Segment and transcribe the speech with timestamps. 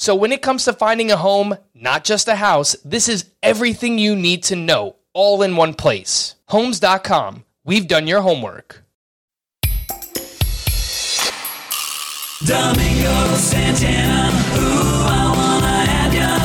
[0.00, 3.98] So, when it comes to finding a home, not just a house, this is everything
[3.98, 6.36] you need to know all in one place.
[6.46, 7.44] Homes.com.
[7.64, 8.84] We've done your homework.
[12.46, 16.38] Domingo Santana, ooh, I wanna have ya.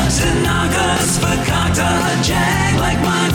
[1.22, 3.33] Fakakta, Jag like Michael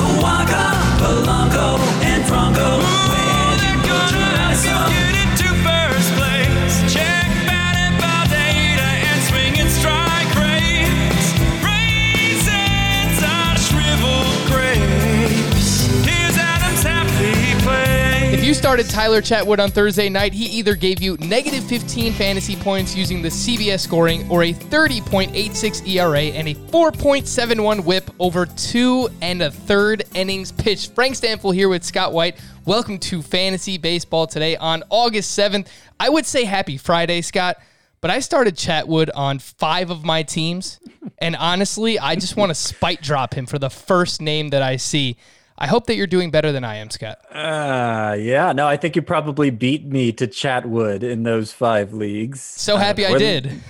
[18.49, 22.97] you started Tyler Chatwood on Thursday night, he either gave you negative 15 fantasy points
[22.97, 29.43] using the CBS scoring or a 30.86 ERA and a 4.71 whip over two and
[29.43, 30.95] a third innings pitched.
[30.95, 32.41] Frank Stanfield here with Scott White.
[32.65, 35.67] Welcome to Fantasy Baseball today on August 7th.
[36.01, 37.59] I would say happy Friday, Scott,
[38.01, 40.81] but I started Chatwood on five of my teams.
[41.19, 44.77] And honestly, I just want to spite drop him for the first name that I
[44.77, 45.19] see.
[45.61, 47.19] I hope that you're doing better than I am, Scott.
[47.33, 52.41] Uh, yeah, no, I think you probably beat me to Chatwood in those five leagues.
[52.41, 53.61] So happy Uh, I did.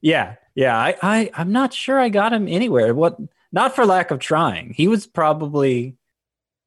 [0.00, 2.94] Yeah, yeah, I, I, I'm not sure I got him anywhere.
[2.94, 3.18] What?
[3.50, 4.72] Not for lack of trying.
[4.72, 5.96] He was probably,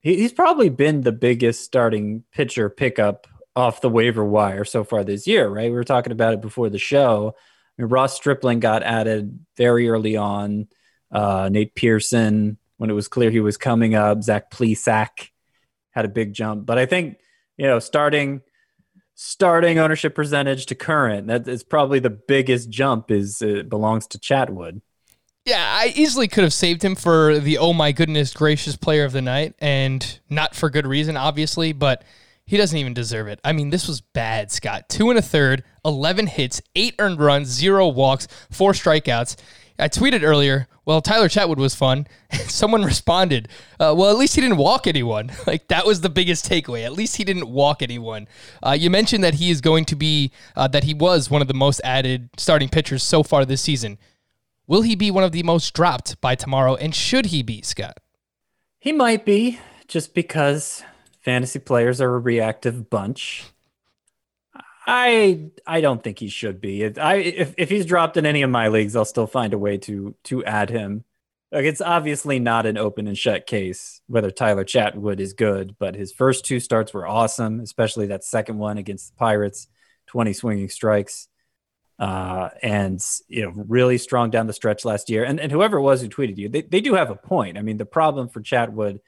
[0.01, 5.03] he, he's probably been the biggest starting pitcher pickup off the waiver wire so far
[5.03, 5.71] this year, right?
[5.71, 7.33] We were talking about it before the show.
[7.77, 10.67] I mean, Ross Stripling got added very early on.
[11.11, 15.29] Uh, Nate Pearson, when it was clear he was coming up, Zach Plesac
[15.91, 16.65] had a big jump.
[16.65, 17.17] But I think
[17.57, 18.41] you know, starting
[19.15, 23.11] starting ownership percentage to current, that is probably the biggest jump.
[23.11, 24.81] Is it belongs to Chatwood.
[25.45, 29.11] Yeah, I easily could have saved him for the oh my goodness gracious player of
[29.11, 32.03] the night, and not for good reason, obviously, but
[32.47, 33.39] he doesn't even deserve it.
[33.43, 34.89] I mean, this was bad, Scott.
[34.89, 39.35] Two and a third, 11 hits, eight earned runs, zero walks, four strikeouts.
[39.77, 42.07] I tweeted earlier, well, Tyler Chatwood was fun.
[42.47, 43.49] Someone responded,
[43.79, 45.31] uh, well, at least he didn't walk anyone.
[45.47, 46.83] Like, that was the biggest takeaway.
[46.85, 48.27] At least he didn't walk anyone.
[48.65, 51.47] Uh, you mentioned that he is going to be, uh, that he was one of
[51.47, 53.99] the most added starting pitchers so far this season.
[54.65, 56.75] Will he be one of the most dropped by tomorrow?
[56.75, 57.99] And should he be, Scott?
[58.79, 60.83] He might be just because
[61.21, 63.45] fantasy players are a reactive bunch.
[64.87, 66.83] I I don't think he should be.
[66.83, 69.57] If- I if if he's dropped in any of my leagues, I'll still find a
[69.57, 71.03] way to to add him.
[71.51, 75.95] Like it's obviously not an open and shut case whether Tyler Chatwood is good, but
[75.95, 79.67] his first two starts were awesome, especially that second one against the Pirates,
[80.07, 81.27] 20 swinging strikes.
[81.97, 85.23] Uh, and you know, really strong down the stretch last year.
[85.23, 87.57] And and whoever it was who tweeted you, they, they do have a point.
[87.57, 88.99] I mean, the problem for Chatwood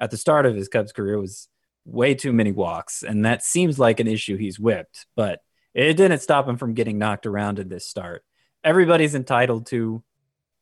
[0.00, 1.48] at the start of his Cubs career was
[1.84, 5.40] way too many walks, and that seems like an issue he's whipped, but
[5.74, 8.24] it didn't stop him from getting knocked around in this start.
[8.62, 10.02] Everybody's entitled to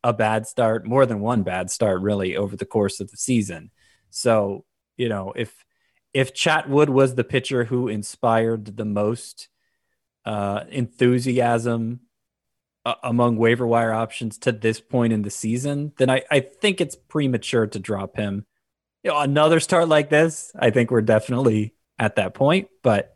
[0.02, 3.70] a bad start, more than one bad start, really, over the course of the season.
[4.10, 4.64] So,
[4.96, 5.64] you know, if
[6.12, 9.48] if Chatwood was the pitcher who inspired the most
[10.24, 12.00] uh, enthusiasm
[12.84, 16.80] uh, among waiver wire options to this point in the season, then I, I think
[16.80, 18.46] it's premature to drop him.
[19.02, 22.68] You know, another start like this, I think we're definitely at that point.
[22.82, 23.14] But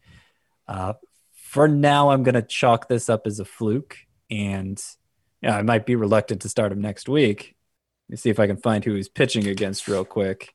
[0.67, 0.94] uh,
[1.35, 3.99] for now, I'm going to chalk this up as a fluke,
[4.31, 4.82] and
[5.43, 7.55] yeah, I might be reluctant to start him next week.
[8.08, 10.55] Let me see if I can find who he's pitching against real quick.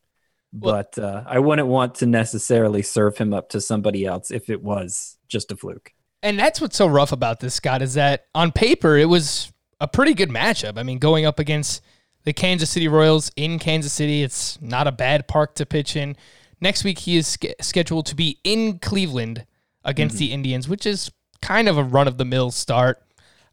[0.51, 4.63] But uh, I wouldn't want to necessarily serve him up to somebody else if it
[4.63, 5.94] was just a fluke.
[6.24, 9.88] And that's what's so rough about this, Scott, is that on paper it was a
[9.88, 10.77] pretty good matchup.
[10.77, 11.81] I mean, going up against
[12.24, 16.16] the Kansas City Royals in Kansas City, it's not a bad park to pitch in.
[16.62, 19.45] Next week he is sch- scheduled to be in Cleveland
[19.86, 20.25] against mm-hmm.
[20.25, 21.12] the Indians, which is
[21.42, 23.01] kind of a run of the mill start.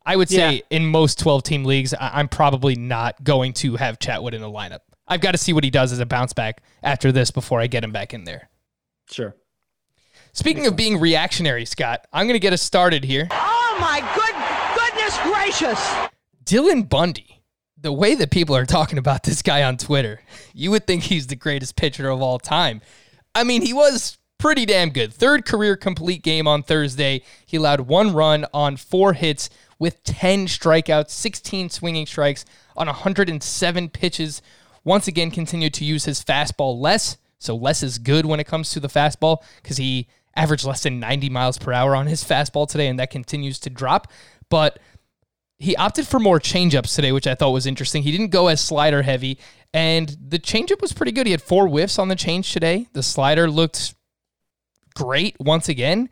[0.04, 0.60] I would say Yeah.
[0.70, 4.50] in most 12 team leagues, I- I'm probably not going to have Chatwood in a
[4.50, 4.80] lineup.
[5.08, 7.68] I've got to see what he does as a bounce back after this before I
[7.68, 8.48] get him back in there.
[9.10, 9.36] Sure.
[10.32, 13.28] Speaking of being reactionary, Scott, I'm going to get us started here.
[13.30, 14.34] Oh my good
[14.76, 16.08] goodness gracious!
[16.44, 17.35] Dylan Bundy,
[17.86, 20.20] the way that people are talking about this guy on Twitter,
[20.52, 22.80] you would think he's the greatest pitcher of all time.
[23.32, 25.14] I mean, he was pretty damn good.
[25.14, 27.22] Third career complete game on Thursday.
[27.46, 29.48] He allowed one run on four hits
[29.78, 32.44] with 10 strikeouts, 16 swinging strikes
[32.76, 34.42] on 107 pitches.
[34.82, 37.18] Once again, continued to use his fastball less.
[37.38, 40.98] So less is good when it comes to the fastball because he averaged less than
[40.98, 44.10] 90 miles per hour on his fastball today, and that continues to drop.
[44.48, 44.78] But
[45.58, 48.02] he opted for more changeups today, which I thought was interesting.
[48.02, 49.38] He didn't go as slider heavy,
[49.72, 51.26] and the changeup was pretty good.
[51.26, 52.86] He had four whiffs on the change today.
[52.92, 53.94] The slider looked
[54.94, 56.10] great once again.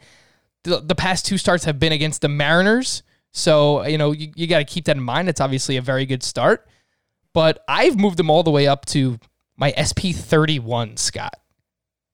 [0.65, 3.03] The, the past two starts have been against the Mariners,
[3.33, 5.29] so you know you, you got to keep that in mind.
[5.29, 6.67] It's obviously a very good start,
[7.35, 9.19] but I've moved him all the way up to
[9.57, 10.97] my SP thirty one.
[10.97, 11.35] Scott,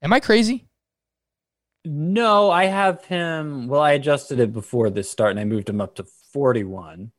[0.02, 0.66] am I crazy?
[1.84, 3.68] No, I have him.
[3.68, 7.10] Well, I adjusted it before this start and I moved him up to 41.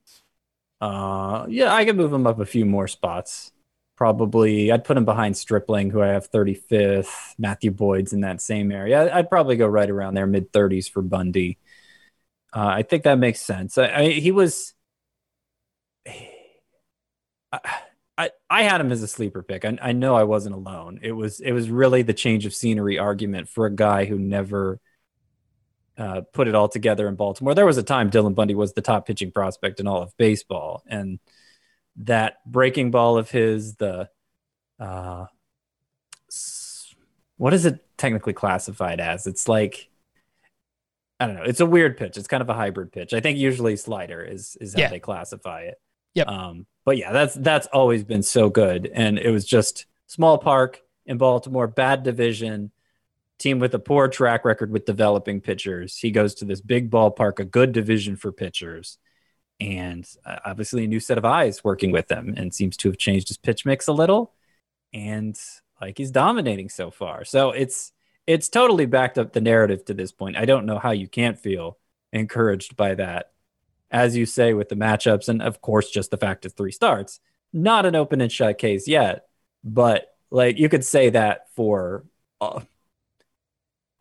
[0.81, 3.51] Uh, yeah, I could move him up a few more spots.
[3.97, 7.35] Probably, I'd put him behind Stripling, who I have 35th.
[7.37, 9.13] Matthew Boyd's in that same area.
[9.13, 11.59] I'd probably go right around there, mid 30s for Bundy.
[12.55, 13.77] Uh, I think that makes sense.
[13.77, 14.73] I, I he was.
[17.51, 17.59] I,
[18.17, 19.65] I, I had him as a sleeper pick.
[19.65, 20.99] I, I know I wasn't alone.
[21.01, 24.79] It was it was really the change of scenery argument for a guy who never
[25.97, 27.53] uh, put it all together in Baltimore.
[27.53, 30.83] There was a time Dylan Bundy was the top pitching prospect in all of baseball,
[30.87, 31.19] and
[31.97, 34.09] that breaking ball of his, the
[34.79, 35.25] uh,
[37.37, 39.27] what is it technically classified as?
[39.27, 39.89] It's like
[41.19, 41.43] I don't know.
[41.43, 42.17] It's a weird pitch.
[42.17, 43.13] It's kind of a hybrid pitch.
[43.13, 44.89] I think usually slider is is how Yeah.
[44.89, 45.75] they classify it.
[46.15, 46.27] Yep.
[46.27, 50.81] Um, but yeah, that's that's always been so good, and it was just small park
[51.05, 52.71] in Baltimore, bad division,
[53.41, 55.97] team with a poor track record with developing pitchers.
[55.97, 58.97] He goes to this big ballpark, a good division for pitchers,
[59.59, 62.97] and uh, obviously a new set of eyes working with them, and seems to have
[62.97, 64.33] changed his pitch mix a little,
[64.93, 65.37] and
[65.81, 67.25] like he's dominating so far.
[67.25, 67.91] So it's
[68.27, 70.37] it's totally backed up the narrative to this point.
[70.37, 71.77] I don't know how you can't feel
[72.13, 73.31] encouraged by that
[73.91, 77.19] as you say, with the matchups, and of course, just the fact of three starts.
[77.51, 79.25] Not an open and shut case yet,
[79.63, 82.05] but like you could say that for
[82.39, 82.61] uh,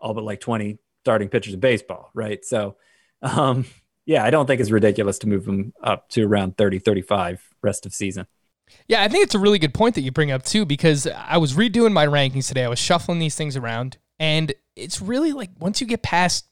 [0.01, 2.45] all but like 20 starting pitchers in baseball, right?
[2.45, 2.77] So,
[3.23, 3.67] um,
[4.07, 7.87] yeah, I don't think it's ridiculous to move them up to around 30, 35 rest
[7.87, 8.27] of season.
[8.89, 11.39] Yeah, I think it's a really good point that you bring up too, because I
[11.39, 12.65] was redoing my rankings today.
[12.65, 16.47] I was shuffling these things around, and it's really like once you get past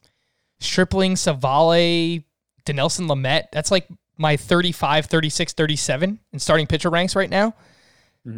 [0.60, 2.24] Stripling, Civale,
[2.66, 7.54] Dinelson Lamet, that's like my 35, 36, 37 in starting pitcher ranks right now.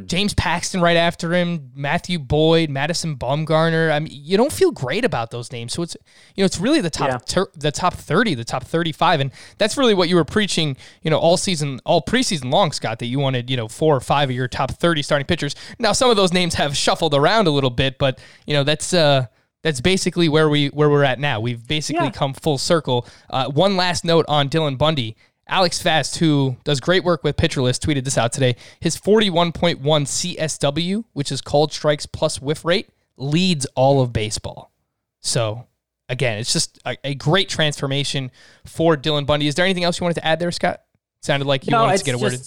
[0.07, 3.91] James Paxton right after him, Matthew Boyd, Madison Bumgarner.
[3.93, 5.73] I mean, you don't feel great about those names.
[5.73, 5.97] So it's
[6.35, 7.19] you know it's really the top Yeah.
[7.25, 10.77] ter- the top thirty, the top thirty five, and that's really what you were preaching.
[11.03, 12.99] You know, all season, all preseason long, Scott.
[13.01, 15.55] That you wanted you know four or five of your top thirty starting pitchers.
[15.79, 18.93] Now some of those names have shuffled around a little bit, but you know that's
[18.95, 19.27] uh
[19.63, 21.41] that's basically where we where we're at now.
[21.41, 22.11] We've basically Yeah.
[22.13, 23.07] come full circle.
[23.29, 25.17] Uh, one last note on Dylan Bundy.
[25.51, 28.57] Alex Fast, who does great work with Pitcher List, tweeted this out today.
[28.79, 34.73] His 41.1 CSW, which is called strikes plus whiff rate, leads all of baseball.
[35.21, 35.67] So,
[36.09, 38.31] again, it's just a, a great transformation
[38.65, 39.49] for Dylan Bundy.
[39.49, 40.83] Is there anything else you wanted to add there, Scott?
[41.21, 42.41] Sounded like you wanted to get a word.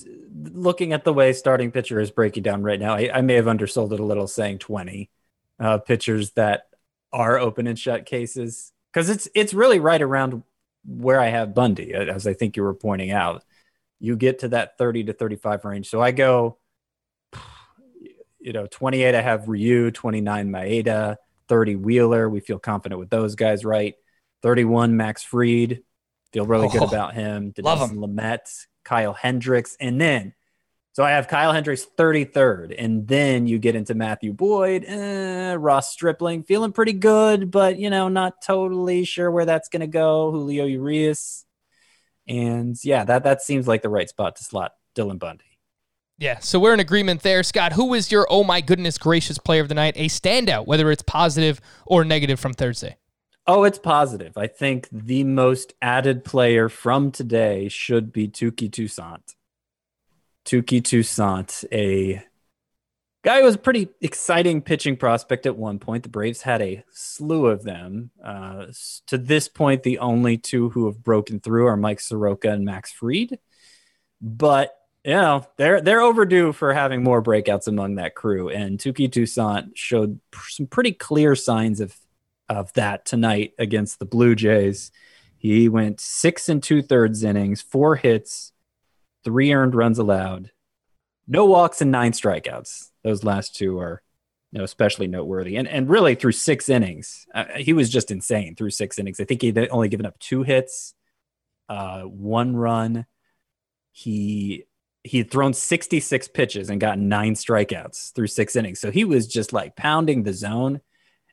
[0.51, 2.95] looking at the way starting pitcher is breaking down right now.
[2.95, 5.12] I, I may have undersold it a little, saying twenty
[5.60, 6.69] uh, pitchers that
[7.12, 10.41] are open and shut cases because it's it's really right around
[10.85, 13.43] where I have Bundy, uh, as I think you were pointing out.
[13.99, 16.57] You get to that thirty to thirty-five range, so I go,
[18.39, 19.15] you know, twenty-eight.
[19.15, 21.15] I have Ryu, twenty-nine Maeda,
[21.47, 22.29] thirty Wheeler.
[22.29, 23.95] We feel confident with those guys, right?
[24.41, 25.83] Thirty-one Max Fried.
[26.33, 27.53] Feel really good Oh, about him.
[27.59, 28.39] love Dinelson Lamet,
[28.83, 30.33] Kyle Hendricks, and then
[30.93, 35.91] so I have Kyle Hendricks 33rd, and then you get into Matthew Boyd, eh, Ross
[35.91, 40.29] Stripling, feeling pretty good, but you know, not totally sure where that's going to go.
[40.29, 41.45] Julio Urias,
[42.27, 45.45] and yeah, that that seems like the right spot to slot Dylan Bundy.
[46.19, 47.41] Yeah, so we're in agreement there.
[47.41, 49.95] Scott, who was your oh my goodness gracious player of the night?
[49.97, 52.97] A standout, whether it's positive or negative from Thursday.
[53.47, 54.38] Oh, it's positive.
[54.38, 59.33] I think the most added player from today should be Touki Toussaint.
[60.45, 62.23] Touki Toussaint, a
[63.23, 66.03] guy who was a pretty exciting pitching prospect at one point.
[66.03, 68.12] The Braves had a slew of them.
[68.23, 68.67] Uh,
[69.07, 72.91] to this point, the only two who have broken through are Mike Soroka and Max
[72.91, 73.39] Fried.
[74.21, 79.12] But you know they're they're overdue for having more breakouts among that crew and Touki
[79.12, 81.93] Toussaint showed some pretty clear signs of
[82.47, 84.91] of that tonight against the Blue Jays.
[85.38, 88.52] He went six and two thirds innings, four hits,
[89.24, 90.51] three earned runs allowed,
[91.27, 92.89] no walks and nine strikeouts.
[93.03, 94.01] Those last two are
[94.53, 95.56] you know, especially noteworthy.
[95.56, 99.20] And and really through six innings, uh, he was just insane through six innings.
[99.20, 100.94] I think he'd only given up two hits,
[101.70, 103.08] uh, one run.
[103.92, 104.65] He
[105.03, 108.80] he had thrown 66 pitches and gotten nine strikeouts through six innings.
[108.80, 110.80] So he was just like pounding the zone.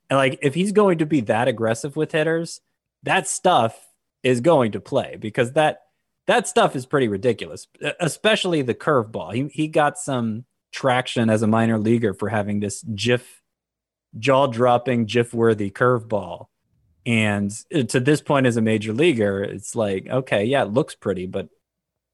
[0.08, 2.62] And like if he's going to be that aggressive with hitters,
[3.02, 3.78] that stuff
[4.22, 5.82] is going to play because that
[6.26, 7.66] that stuff is pretty ridiculous,
[7.98, 9.34] especially the curveball.
[9.34, 13.42] He he got some traction as a minor leaguer for having this GIF
[14.18, 16.46] jaw dropping jiff worthy curveball.
[17.06, 20.94] And uh, to this point as a major leaguer, it's like, okay, yeah, it looks
[20.94, 21.48] pretty, but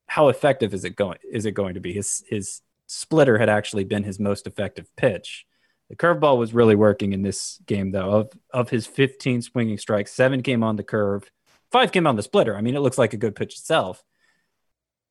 [0.07, 1.93] how effective is it going is it going to be?
[1.93, 5.45] His his splitter had actually been his most effective pitch.
[5.91, 8.11] The curveball was really working in this game though.
[8.11, 11.31] Of of his 15 swinging strikes, 7 came on the curve,
[11.73, 12.57] 5 came on the splitter.
[12.57, 14.03] I mean, it looks like a good pitch itself.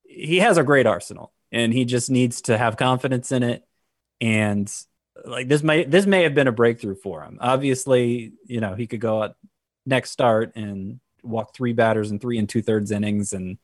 [0.03, 3.65] He has a great arsenal and he just needs to have confidence in it
[4.21, 4.71] and
[5.25, 7.37] like this may this may have been a breakthrough for him.
[7.41, 9.35] Obviously, you know, he could go out
[9.85, 13.57] next start and walk three batters in three and two thirds innings and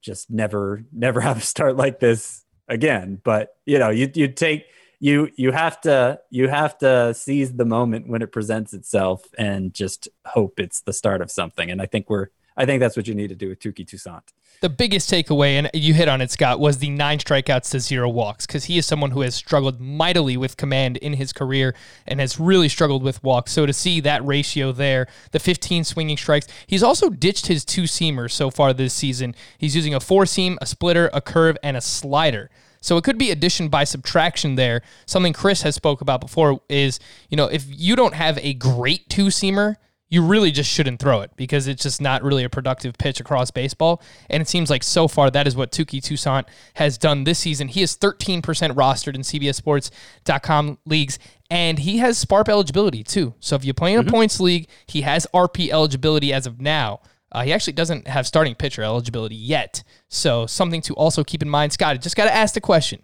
[0.00, 4.64] just never never have a start like this again but you know you you take
[5.00, 9.74] you you have to you have to seize the moment when it presents itself and
[9.74, 13.08] just hope it's the start of something and i think we're i think that's what
[13.08, 16.30] you need to do with touki toussaint the biggest takeaway, and you hit on it,
[16.30, 19.80] Scott, was the nine strikeouts to zero walks because he is someone who has struggled
[19.80, 21.74] mightily with command in his career
[22.06, 23.52] and has really struggled with walks.
[23.52, 27.84] So to see that ratio there, the 15 swinging strikes, he's also ditched his two
[27.84, 29.34] seamers so far this season.
[29.56, 32.50] He's using a four seam, a splitter, a curve, and a slider.
[32.80, 34.82] So it could be addition by subtraction there.
[35.06, 39.08] Something Chris has spoke about before is, you know, if you don't have a great
[39.08, 39.76] two seamer,
[40.10, 43.50] you really just shouldn't throw it because it's just not really a productive pitch across
[43.50, 44.02] baseball.
[44.28, 47.68] And it seems like so far that is what Touki Toussaint has done this season.
[47.68, 51.18] He is 13% rostered in CBSSports.com leagues,
[51.48, 53.34] and he has SPARP eligibility too.
[53.38, 54.10] So if you play in a mm-hmm.
[54.10, 57.00] points league, he has RP eligibility as of now.
[57.32, 59.82] Uh, he actually doesn't have starting pitcher eligibility yet.
[60.08, 61.72] So something to also keep in mind.
[61.72, 63.02] Scott, I just got to ask the question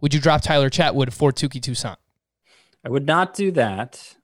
[0.00, 1.98] Would you drop Tyler Chatwood for Touki Toussaint?
[2.84, 4.16] I would not do that.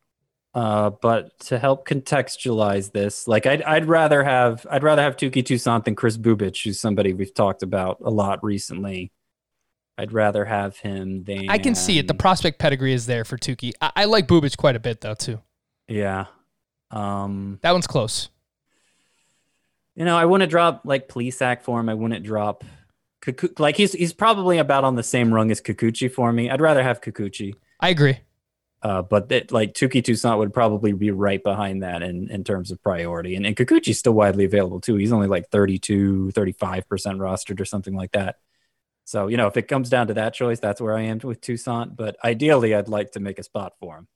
[0.54, 5.44] Uh, but to help contextualize this, like I'd, I'd rather have I'd rather have Touki
[5.44, 9.12] Toussaint than Kris Bubic, who's somebody we've talked about a lot recently.
[9.98, 12.08] I'd rather have him than I can see it.
[12.08, 13.72] The prospect pedigree is there for Touki.
[13.80, 15.40] I, I like Bubic quite a bit though too.
[15.86, 16.26] yeah.
[16.90, 18.30] Um, That one's close.
[19.98, 21.88] You know, I wouldn't drop like Plesac for him.
[21.88, 22.62] I wouldn't drop
[23.58, 26.48] like he's he's probably about on the same rung as Kikuchi for me.
[26.48, 27.54] I'd rather have Kikuchi.
[27.80, 28.20] I agree.
[28.80, 32.70] Uh, but that like Touki Toussaint would probably be right behind that in, in terms
[32.70, 33.34] of priority.
[33.34, 34.94] And, and Kikuchi's still widely available too.
[34.94, 38.36] He's only like 32, 35% rostered or something like that.
[39.04, 41.40] So, you know, if it comes down to that choice, that's where I am with
[41.40, 41.96] Toussaint.
[41.96, 44.06] But ideally, I'd like to make a spot for him.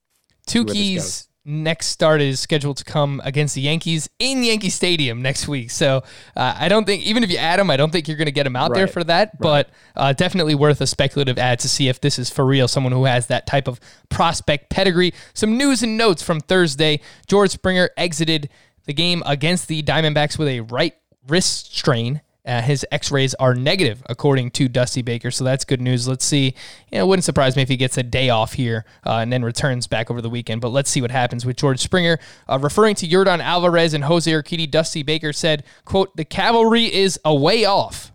[0.47, 1.27] Touki's.
[1.45, 5.71] Next start is scheduled to come against the Yankees in Yankee Stadium next week.
[5.71, 6.03] So
[6.37, 8.33] uh, I don't think, even if you add him, I don't think you're going to
[8.33, 9.39] get him out there for that.
[9.41, 12.69] But uh, definitely worth a speculative ad to see if this is for real.
[12.69, 15.13] Someone who has that type of prospect pedigree.
[15.35, 18.49] Some news and notes from Thursday: George Springer exited
[18.85, 20.95] the game against the Diamondbacks with a right
[21.27, 22.21] wrist strain.
[22.45, 25.31] Uh, his X-rays are negative, according to Dusty Baker.
[25.31, 26.09] So that's good news.
[26.09, 26.55] Let's see.
[26.91, 29.33] You know, it wouldn't surprise me if he gets a day off here uh, and
[29.33, 30.61] then returns back over the weekend.
[30.61, 32.19] But let's see what happens with George Springer.
[32.49, 37.19] Uh, referring to Yordan Alvarez and Jose Urquidy, Dusty Baker said, "quote The cavalry is
[37.25, 38.13] a way off."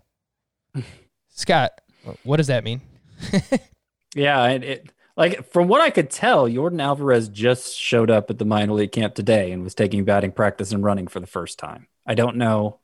[1.30, 1.80] Scott,
[2.22, 2.82] what does that mean?
[4.14, 8.38] Yeah, and it like from what I could tell, Yordan Alvarez just showed up at
[8.38, 11.58] the minor league camp today and was taking batting practice and running for the first
[11.58, 11.88] time.
[12.06, 12.78] I don't know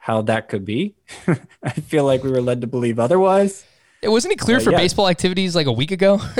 [0.00, 0.96] how that could be.
[1.62, 3.64] I feel like we were led to believe otherwise.
[4.02, 4.78] It wasn't he cleared Uh, for yeah.
[4.78, 6.20] baseball activities like a week ago?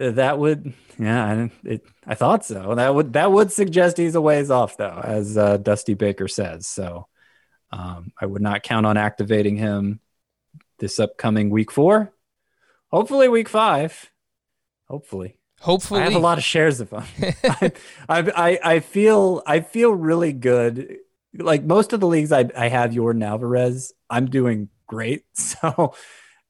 [0.00, 2.74] That would, yeah, I, it, I thought so.
[2.74, 6.66] That would that would suggest he's a ways off, though, as uh, Dusty Baker says.
[6.66, 7.06] So,
[7.70, 10.00] um, I would not count on activating him
[10.80, 12.12] this upcoming week four.
[12.90, 14.10] Hopefully, week five.
[14.88, 17.04] Hopefully, Hopefully, I have a lot of shares of him.
[17.44, 17.72] I,
[18.08, 20.96] I, I, I feel I feel really good.
[21.36, 25.24] Like most of the leagues I, I have Yordan Alvarez, I'm doing great.
[25.34, 25.94] So,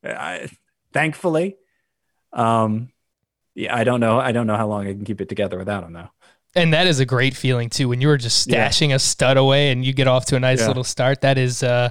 [0.04, 0.50] I,
[0.92, 1.56] thankfully,
[2.32, 2.90] um,
[3.54, 4.18] yeah, I don't know.
[4.20, 6.08] I don't know how long I can keep it together without him though.
[6.54, 8.68] And that is a great feeling too when you are just Yeah.
[8.68, 10.68] stashing a stud away and you get off to a nice Yeah.
[10.68, 11.22] little start.
[11.22, 11.90] That is, uh,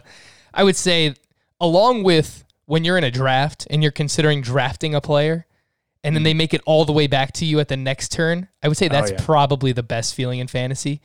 [0.54, 1.16] I would say,
[1.60, 5.48] along with when you're in a draft and you're considering drafting a player
[6.04, 8.50] and then they make it all the way back to you at the next turn,
[8.62, 9.24] I would say that's yeah.
[9.24, 11.02] probably the best feeling in fantasy.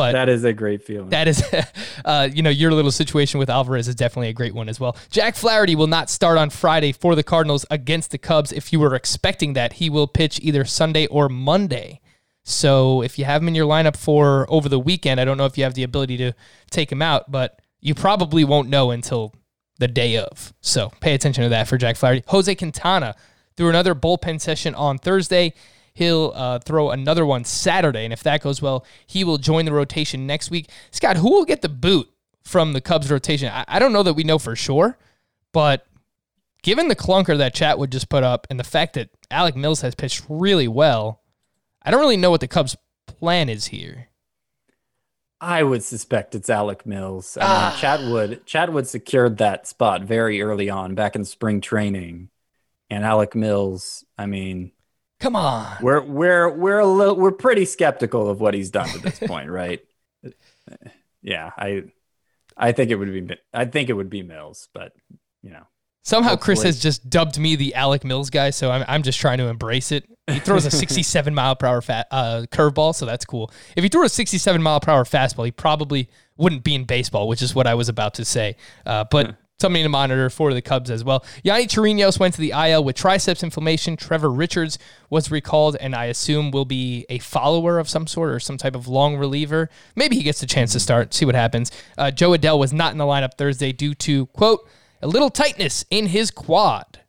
[0.00, 1.10] But That is a great feeling.
[1.10, 1.42] that is,
[2.04, 4.96] uh, you know, your little situation with Alvarez is definitely a great one as well.
[5.10, 8.52] Jack Flaherty will not start on Friday for the Cardinals against the Cubs.
[8.52, 12.00] If you were expecting that, he will pitch either Sunday or Monday.
[12.42, 15.44] So if you have him in your lineup for over the weekend, I don't know
[15.44, 16.32] if you have the ability to
[16.70, 19.34] take him out, but you probably won't know until
[19.78, 20.52] the day of.
[20.60, 22.24] So pay attention to that for Jack Flaherty.
[22.28, 23.14] Jose Quintana
[23.56, 25.54] threw another bullpen session on Thursday.
[25.92, 29.72] He'll uh, throw another one Saturday, and if that goes well, he will join the
[29.72, 30.70] rotation next week.
[30.90, 32.08] Scott, who will get the boot
[32.44, 33.50] from the Cubs rotation?
[33.52, 34.96] I, I don't know that we know for sure,
[35.52, 35.86] but
[36.62, 39.94] given the clunker that Chatwood just put up and the fact that Alec Mills has
[39.94, 41.20] pitched really well,
[41.82, 44.06] I don't really know what the Cubs' plan is here.
[45.42, 47.38] I would suspect it's Alec Mills.
[47.40, 47.70] I Ah.
[47.70, 52.28] mean, Chatwood Chatwood secured that spot very early on back in spring training.
[52.90, 54.72] And Alec Mills, I mean,
[55.20, 55.76] Come on.
[55.82, 59.50] we're we're we're a little we're pretty skeptical of what he's done to this point,
[59.50, 59.80] right?
[61.22, 61.84] Yeah, I
[62.56, 64.92] I think it would be I think it would be Mills, but
[65.42, 65.66] you know.
[66.02, 69.36] Somehow Chris has just dubbed me the Alec Mills guy, so I'm, I'm just trying
[69.36, 70.08] to embrace it.
[70.28, 73.52] He throws a 67 mile per hour fat, uh, curveball, so that's cool.
[73.76, 76.08] If he threw a 67 mile per hour fastball, he probably
[76.38, 78.56] wouldn't be in baseball, which is what I was about to say.
[78.86, 81.20] Uh, but something to monitor for the Cubs as well.
[81.44, 83.96] Yonny Chirinos went to the IL with triceps inflammation.
[83.96, 88.40] Trevor Richards was recalled, and I assume will be a follower of some sort or
[88.40, 89.70] some type of long reliever.
[89.94, 91.14] Maybe he gets a chance to start.
[91.14, 91.70] See what happens.
[91.98, 94.68] Uh, Jo Adell was not in the lineup Thursday due to quote
[95.02, 97.00] a little tightness in his quad.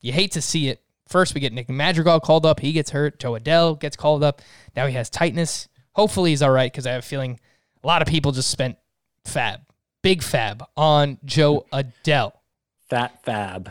[0.00, 0.82] You hate to see it.
[1.08, 2.60] First, we get Nick Madrigal called up.
[2.60, 3.18] He gets hurt.
[3.18, 4.42] Jo Adell gets called up.
[4.76, 5.68] Now he has tightness.
[5.92, 7.40] Hopefully, he's all right because I have a feeling
[7.82, 8.76] a lot of people just spent
[9.24, 9.60] FAAB,
[10.02, 12.32] big FAAB on Jo Adell.
[12.88, 13.70] Fat FAAB.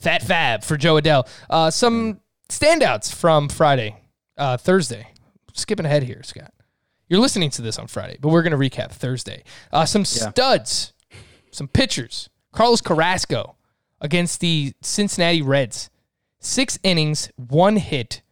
[0.00, 1.26] Fat FAAB for Jo Adell.
[1.48, 3.96] Uh, some standouts from Friday,
[4.36, 5.08] uh, Thursday.
[5.54, 6.52] Skipping ahead here, Scott.
[7.08, 9.42] You're listening to this on Friday, but we're going to recap Thursday.
[9.72, 10.92] Uh, some studs,
[11.50, 12.28] some pitchers.
[12.52, 13.56] Carlos Carrasco
[14.00, 15.90] against the Cincinnati Reds.
[16.40, 18.22] Six innings, one hit,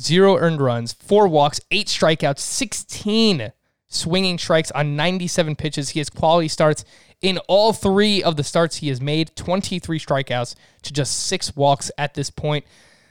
[0.00, 3.52] zero earned runs, four walks, eight strikeouts, 16
[3.88, 5.90] swinging strikes on 97 pitches.
[5.90, 6.84] He has quality starts
[7.22, 11.90] in all three of the starts he has made, 23 strikeouts to just six walks
[11.96, 12.64] at this point.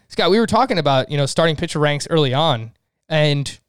[0.08, 2.72] Scott, we were talking about, you know, starting pitcher ranks early on,
[3.10, 3.60] and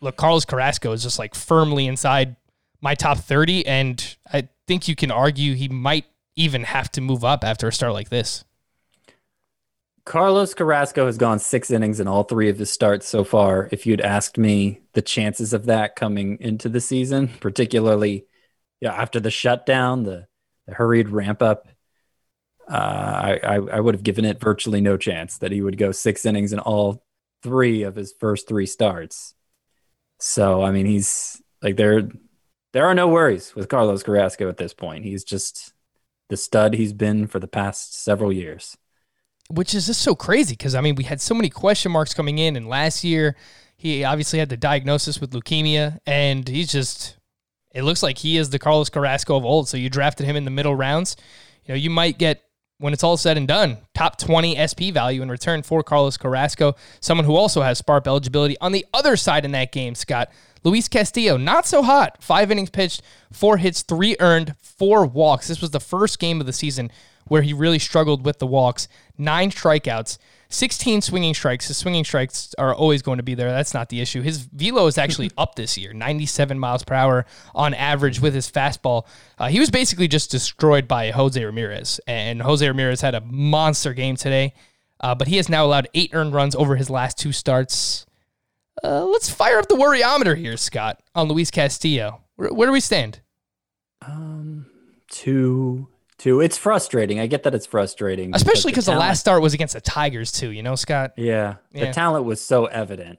[0.00, 2.36] look, Carlos Carrasco is just like firmly inside
[2.80, 7.24] my top 30, and I think you can argue he might even have to move
[7.24, 8.44] up after a start like this.
[10.06, 13.68] Carlos Carrasco has gone six innings in all three of his starts so far.
[13.72, 18.24] If you'd asked me the chances of that coming into the season, particularly
[18.80, 20.28] yeah, after the shutdown, the,
[20.68, 21.66] the hurried ramp up,
[22.70, 25.90] uh, I, I, I would have given it virtually no chance that he would go
[25.90, 27.04] six innings in all
[27.42, 29.34] three of his first three starts.
[30.20, 32.08] So, I mean, he's like there,
[32.72, 35.04] there are no worries with Carlos Carrasco at this point.
[35.04, 35.72] He's just
[36.28, 38.76] the stud he's been for the past several years.
[39.48, 42.38] Which is just so crazy because I mean we had so many question marks coming
[42.38, 43.36] in, and last year
[43.76, 47.16] he obviously had the diagnosis with leukemia, and he's just
[47.74, 49.68] it looks like he is the Carlos Carrasco of old.
[49.68, 51.16] So you drafted him in the middle rounds,
[51.64, 52.42] you know you might get
[52.78, 56.74] when it's all said and done top twenty SP value in return for Carlos Carrasco,
[57.00, 58.56] someone who also has SPARP eligibility.
[58.60, 60.30] On the other side in that game, Scott.
[60.64, 62.20] Luis Castillo, not so hot.
[62.20, 63.00] Five innings pitched,
[63.32, 65.46] four hits, three earned, four walks.
[65.46, 66.90] This was the first game of the season
[67.28, 68.88] where he really struggled with the walks.
[69.18, 71.68] Nine strikeouts, 16 swinging strikes.
[71.68, 73.50] His swinging strikes are always going to be there.
[73.50, 74.22] That's not the issue.
[74.22, 78.50] His velo is actually up this year, 97 miles per hour on average with his
[78.50, 79.06] fastball.
[79.38, 83.92] Uh, he was basically just destroyed by Jose Ramirez, and Jose Ramirez had a monster
[83.92, 84.54] game today.
[85.00, 88.06] Uh, but he has now allowed eight earned runs over his last two starts.
[88.82, 92.22] Uh, let's fire up the worryometer here, Scott, on Luis Castillo.
[92.36, 93.20] Where, where do we stand?
[94.02, 94.66] Um,
[95.10, 96.40] two, two.
[96.40, 97.20] It's frustrating.
[97.20, 100.32] I get that it's frustrating, Especially because the, talent- last start was against the Tigers,
[100.32, 101.12] too, you know, Scott?
[101.16, 101.86] Yeah, Yeah.
[101.86, 103.18] the talent was so evident.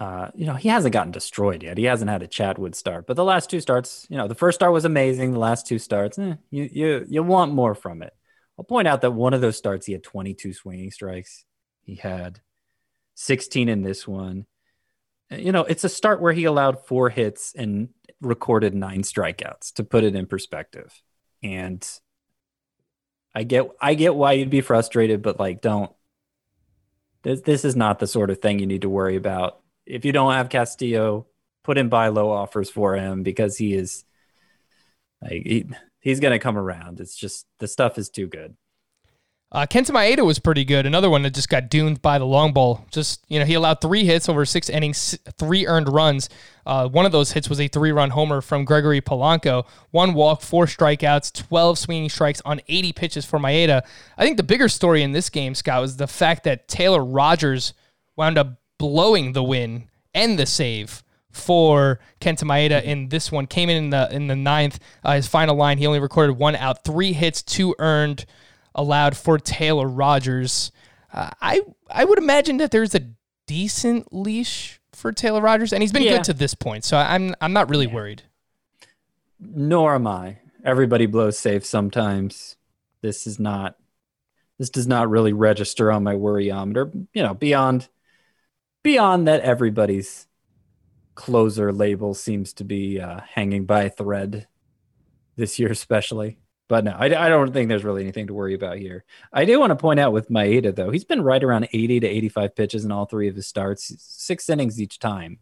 [0.00, 1.78] Uh, you know, he hasn't gotten destroyed yet.
[1.78, 4.56] He hasn't had a Chatwood start, but the last two starts, you know, the first
[4.58, 5.32] start was amazing.
[5.32, 8.12] The last two starts, eh, you you you want more from it.
[8.58, 11.44] I'll point out that one of those starts, he had 22 swinging strikes.
[11.82, 12.40] He had
[13.14, 14.46] 16 in this one.
[15.30, 19.72] Uh, You know, it's a start where he allowed four hits and recorded nine strikeouts.
[19.74, 21.00] To put it in perspective,
[21.42, 21.86] and
[23.34, 25.92] I get I get why you'd be frustrated, but like, don't
[27.22, 29.60] this this is not the sort of thing you need to worry about.
[29.86, 31.26] If you don't have Castillo,
[31.64, 34.04] put in buy low offers for him because he is
[35.20, 35.66] like he,
[36.00, 37.00] he's going to come around.
[37.00, 38.56] It's just the stuff is too good.
[39.52, 40.86] Uh, Kenta Maeda was pretty good.
[40.86, 42.86] Another one that just got doomed by the long ball.
[42.90, 46.30] Just you know, he allowed three hits over six innings, three earned runs.
[46.64, 49.66] Uh, one of those hits was a three-run homer from Gregory Polanco.
[49.90, 53.82] One walk, four strikeouts, twelve swinging strikes on 80 pitches for Maeda.
[54.16, 57.74] I think the bigger story in this game, Scott, was the fact that Taylor Rogers
[58.16, 63.46] wound up blowing the win and the save for Kenta Maeda in this one.
[63.46, 64.78] Came in in the in the ninth.
[65.04, 68.24] Uh, his final line, he only recorded one out, three hits, two earned
[68.74, 70.72] allowed for Taylor Rogers.
[71.12, 73.02] Uh, I I would imagine that there's a
[73.46, 76.16] decent leash for Taylor Rogers, and he's been Yeah.
[76.16, 76.84] good to this point.
[76.84, 78.22] So I'm I'm not really worried.
[79.40, 80.38] Nor am I.
[80.64, 82.56] Everybody blows safe sometimes.
[83.00, 83.76] This is not.
[84.58, 87.06] This does not really register on my worryometer.
[87.12, 87.88] You know, beyond
[88.82, 90.28] beyond that, everybody's
[91.14, 94.46] closer label seems to be uh, hanging by a thread
[95.36, 96.38] this year, especially.
[96.72, 99.04] But no, I, I don't think there's really anything to worry about here.
[99.30, 102.06] I do want to point out with Maeda, though, he's been right around 80 to
[102.06, 105.38] 85 pitches in all three of his starts, six innings each time.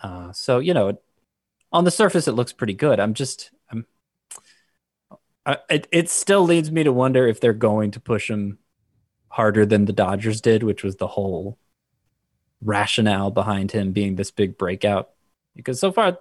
[0.00, 0.98] Uh, so, you know,
[1.70, 2.98] on the surface, it looks pretty good.
[2.98, 3.86] I'm just, I'm,
[5.46, 8.58] I, it, it still leads me to wonder if they're going to push him
[9.28, 11.58] harder than the Dodgers did, which was the whole
[12.60, 15.10] rationale behind him being this big breakout.
[15.54, 16.18] Because so far,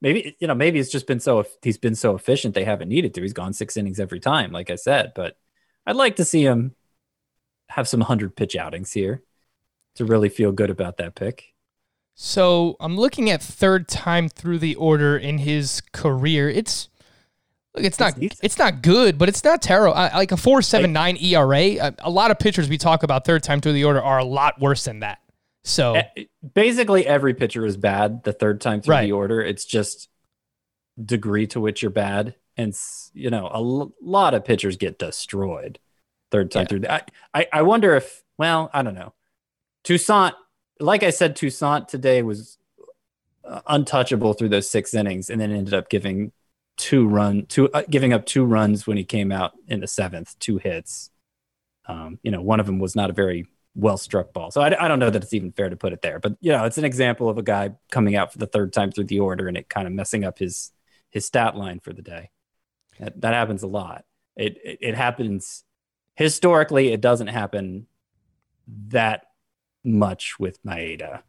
[0.00, 3.14] maybe you know, maybe it's just been so he's been so efficient they haven't needed
[3.14, 3.22] to.
[3.22, 5.12] He's gone six innings every time, like I said.
[5.14, 5.36] But
[5.86, 6.74] I'd like to see him
[7.68, 9.22] have some hundred pitch outings here
[9.94, 11.54] to really feel good about that pick.
[12.14, 16.50] So I'm looking at third time through the order in his career.
[16.50, 16.88] It's
[17.74, 19.94] look, it's not it's not good, but it's not terrible.
[19.94, 21.76] I, like a four seven nine ERA.
[21.76, 24.24] A, a lot of pitchers we talk about third time through the order are a
[24.24, 25.19] lot worse than that.
[25.64, 29.06] So Eh, Basically, every pitcher is bad the third time through Right.
[29.06, 29.40] the order.
[29.42, 30.08] It's just
[31.02, 32.74] degree to which you're bad, and
[33.14, 35.78] you know, a l- lot of pitchers get destroyed
[36.30, 36.66] third time Yeah.
[36.68, 36.80] through.
[36.80, 37.02] The, I,
[37.34, 39.12] I I wonder if well, I don't know.
[39.84, 40.34] Toussaint,
[40.78, 42.56] like I said, Toussaint today was
[43.44, 46.32] uh, untouchable through those six innings, and then ended up giving
[46.76, 50.38] two run two uh, giving up two runs when he came out in the seventh,
[50.38, 51.10] two hits.
[51.86, 54.50] Um, you know, one of them was not a very well struck ball.
[54.50, 56.52] So I, I don't know that it's even fair to put it there, but you
[56.52, 59.20] know, it's an example of a guy coming out for the third time through the
[59.20, 60.72] order and it kind of messing up his
[61.10, 62.30] his stat line for the day.
[62.98, 64.04] That, that happens a lot.
[64.36, 65.64] It, it it happens
[66.14, 66.92] historically.
[66.92, 67.86] It doesn't happen
[68.88, 69.26] that
[69.84, 71.22] much with Maeda,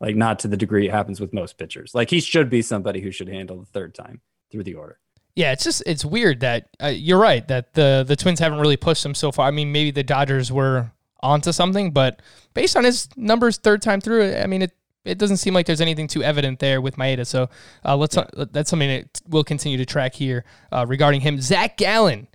[0.00, 1.94] like not to the degree it happens with most pitchers.
[1.94, 4.98] Like he should be somebody who should handle the third time through the order.
[5.36, 8.76] Yeah, it's just it's weird that uh, you're right that the the Twins haven't really
[8.76, 9.46] pushed him so far.
[9.46, 12.20] I mean, maybe the Dodgers were onto something, but
[12.54, 14.72] based on his numbers third time through, I mean it
[15.04, 17.26] it doesn't seem like there's anything too evident there with Maeda.
[17.26, 17.48] So
[17.84, 18.16] uh, let's
[18.52, 21.40] that's something that we'll continue to track here uh, regarding him.
[21.40, 22.28] Zac Gallen,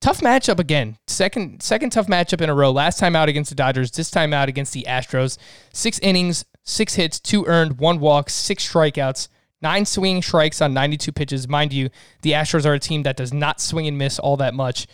[0.00, 0.96] tough matchup again.
[1.06, 2.70] Second second tough matchup in a row.
[2.70, 5.38] Last time out against the Dodgers, this time out against the Astros.
[5.72, 9.28] Six innings, six hits, two earned, one walk, six strikeouts.
[9.62, 11.48] Nine swinging strikes on 92 pitches.
[11.48, 11.88] Mind you,
[12.20, 14.86] the Astros are a team that does not swing and miss all that much.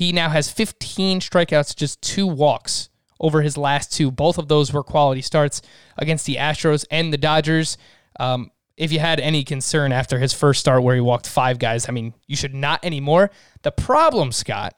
[0.00, 2.88] He now has 15 strikeouts, just two walks
[3.20, 4.10] over his last two.
[4.10, 5.60] Both of those were quality starts
[5.98, 7.76] against the Astros and the Dodgers.
[8.18, 11.86] Um, if you had any concern after his first start where he walked five guys,
[11.86, 13.30] I mean, you should not anymore.
[13.60, 14.74] The problem, Scott,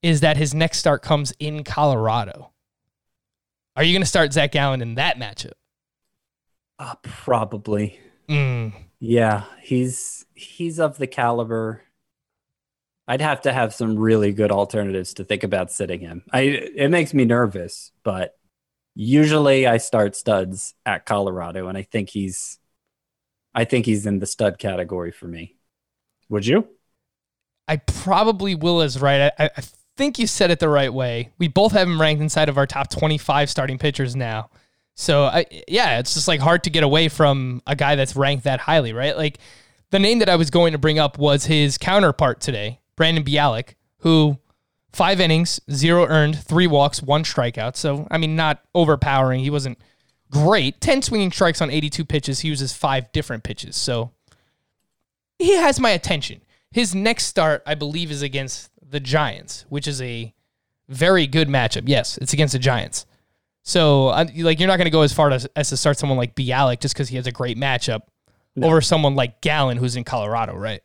[0.00, 2.52] is that his next start comes in Colorado.
[3.74, 5.54] Are you going to start Zac Gallen in that matchup?
[6.78, 7.98] Uh, probably.
[8.28, 11.82] Mm, Yeah, he's he's of the caliber.
[13.08, 16.22] I'd have to have some really good alternatives to think about sitting him.
[16.32, 18.36] I it makes me nervous, but
[18.94, 22.58] usually I start studs at Colorado, and I think he's
[23.54, 25.56] I think he's in the stud category for me.
[26.28, 26.68] Would you?
[27.68, 29.32] I probably will is right.
[29.38, 29.62] I, I
[29.96, 31.30] think you said it the right way.
[31.38, 34.50] We both have him ranked inside of our top 25 starting pitchers now.
[34.94, 38.44] So I, yeah, it's just like hard to get away from a guy that's ranked
[38.44, 39.16] that highly, right?
[39.16, 39.38] Like
[39.90, 43.74] the name that I was going to bring up was his counterpart today, Brandon Bielak,
[43.98, 44.38] who
[44.92, 47.76] five innings, zero earned, three walks, one strikeout.
[47.76, 49.40] So I mean, not overpowering.
[49.40, 49.78] He wasn't
[50.30, 50.80] great.
[50.80, 52.40] Ten swinging strikes on 82 pitches.
[52.40, 53.76] He uses five different pitches.
[53.76, 54.12] So
[55.38, 56.42] he has my attention.
[56.70, 60.32] His next start, I believe, is against the Giants, which is a
[60.88, 61.82] very good matchup.
[61.86, 63.06] Yes, it's against the Giants.
[63.64, 66.34] So, like, you're not going to go as far as, as to start someone like
[66.34, 68.00] Bielak just because he has a great matchup
[68.60, 70.82] over someone like Gallen who's in Colorado, right?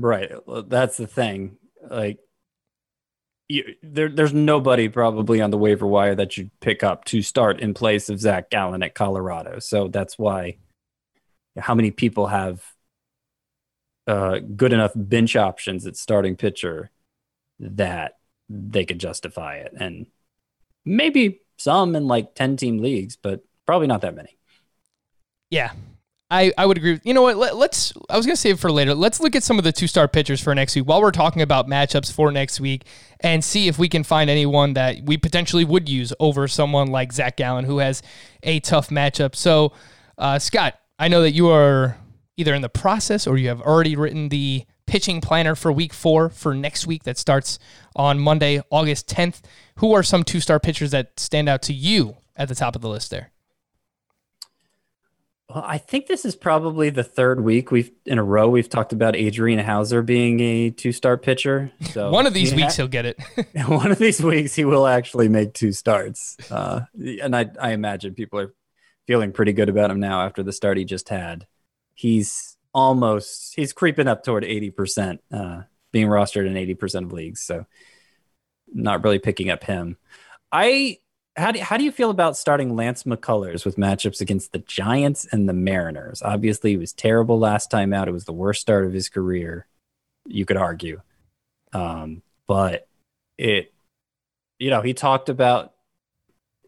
[0.00, 0.30] Right.
[0.66, 1.56] That's the thing.
[1.88, 2.18] Like,
[3.48, 7.60] you, there, there's nobody probably on the waiver wire that you'd pick up to start
[7.60, 9.58] in place of Zac Gallen at Colorado.
[9.60, 10.58] So that's why
[11.56, 12.62] how many people have
[14.06, 16.90] uh, good enough bench options at starting pitcher
[17.58, 19.72] that they could justify it.
[19.78, 20.06] And
[20.84, 24.36] maybe some in like 10 team leagues, but probably not that many.
[25.50, 25.72] Yeah.
[26.30, 26.92] I, I would agree.
[26.92, 27.36] With, You know what?
[27.36, 28.94] Let, us I was going to save for later.
[28.94, 31.42] Let's look at some of the two star pitchers for next week while we're talking
[31.42, 32.84] about matchups for next week
[33.20, 37.12] and see if we can find anyone that we potentially would use over someone like
[37.12, 38.02] Zac Gallen who has
[38.42, 39.36] a tough matchup.
[39.36, 39.72] So,
[40.18, 41.96] uh, Scott, I know that you are
[42.36, 46.28] either in the process or you have already written the pitching planner for week four
[46.28, 47.58] for next week that starts
[47.94, 49.42] on Monday, August 10th.
[49.76, 52.82] Who are some two star pitchers that stand out to you at the top of
[52.82, 53.30] the list there?
[55.48, 58.92] Well, I think this is probably the third week we've in a row we've talked
[58.92, 61.70] about Adrian Houser being a two-star pitcher.
[61.92, 63.18] So One of these he weeks ha- he'll get it.
[63.68, 66.36] one of these weeks he will actually make two starts.
[66.50, 66.82] Uh,
[67.22, 68.54] and I, I imagine people are
[69.06, 71.46] feeling pretty good about him now after the start he just had.
[71.94, 77.40] He's almost he's creeping up toward 80%, uh, being rostered in 80% of leagues.
[77.40, 77.66] So
[78.74, 79.96] not really picking up him.
[80.50, 80.98] I
[81.36, 85.26] how do, how do you feel about starting Lance McCullers with matchups against the Giants
[85.30, 86.22] and the Mariners?
[86.22, 88.08] Obviously, he was terrible last time out.
[88.08, 89.66] It was the worst start of his career,
[90.24, 91.00] you could argue.
[91.72, 92.88] Um, but
[93.36, 93.74] it,
[94.58, 95.74] you know, he talked about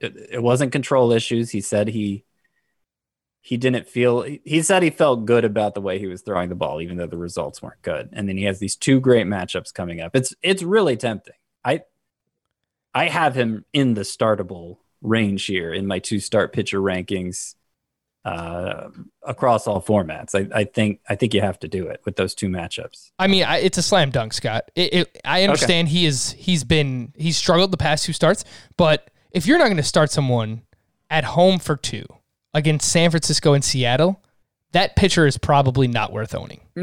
[0.01, 1.51] it, it wasn't control issues.
[1.51, 2.25] He said he
[3.41, 6.55] he didn't feel he said he felt good about the way he was throwing the
[6.55, 8.11] ball, even though the results weren't good.
[8.13, 10.15] And then he has these two great matchups coming up.
[10.15, 11.35] It's it's really tempting.
[11.65, 11.83] I
[12.99, 17.55] I have him in the startable range here in my two start pitcher rankings
[18.25, 18.89] uh,
[19.23, 20.35] across all formats.
[20.35, 23.13] I, I think I think you have to do it with those two matchups.
[23.17, 24.73] I mean, I, it's a slam dunk, Scott.
[24.75, 28.45] It, it, I understand he is he's been he's struggled the past two starts,
[28.77, 30.63] but if you're not going to start someone
[31.09, 32.05] at home for two
[32.53, 34.21] against San Francisco and Seattle,
[34.73, 36.63] that pitcher is probably not worth owning.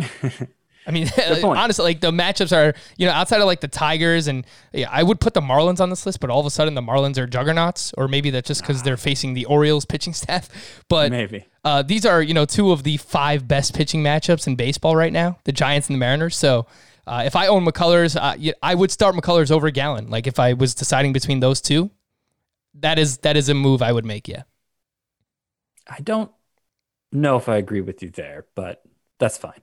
[0.88, 1.10] I mean,
[1.43, 5.04] honestly, like the matchups are, you know, outside of like the Tigers and yeah, I
[5.04, 7.28] would put the Marlins on this list, but all of a sudden the Marlins are
[7.28, 10.84] juggernauts, or maybe that's just because they're facing the Orioles pitching staff.
[10.89, 11.45] But Maybe.
[11.63, 15.13] uh, these are, you know, two of the five best pitching matchups in baseball right
[15.13, 16.36] now, the Giants and the Mariners.
[16.36, 16.67] So
[17.08, 20.10] uh, if I own McCullers, uh, I would start McCullers over Gallen.
[20.10, 21.91] Like if I was deciding between those two,
[22.80, 24.28] that is that is a move I would make.
[24.28, 24.43] Yeah.
[25.88, 26.32] I don't
[27.12, 28.84] know if I agree with you there, but
[29.19, 29.62] that's fine.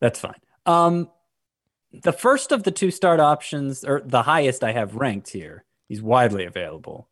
[0.00, 0.40] That's fine.
[0.66, 1.10] Um,
[1.92, 6.02] the first of the two start options, or the highest I have ranked here, he's
[6.02, 7.08] widely available.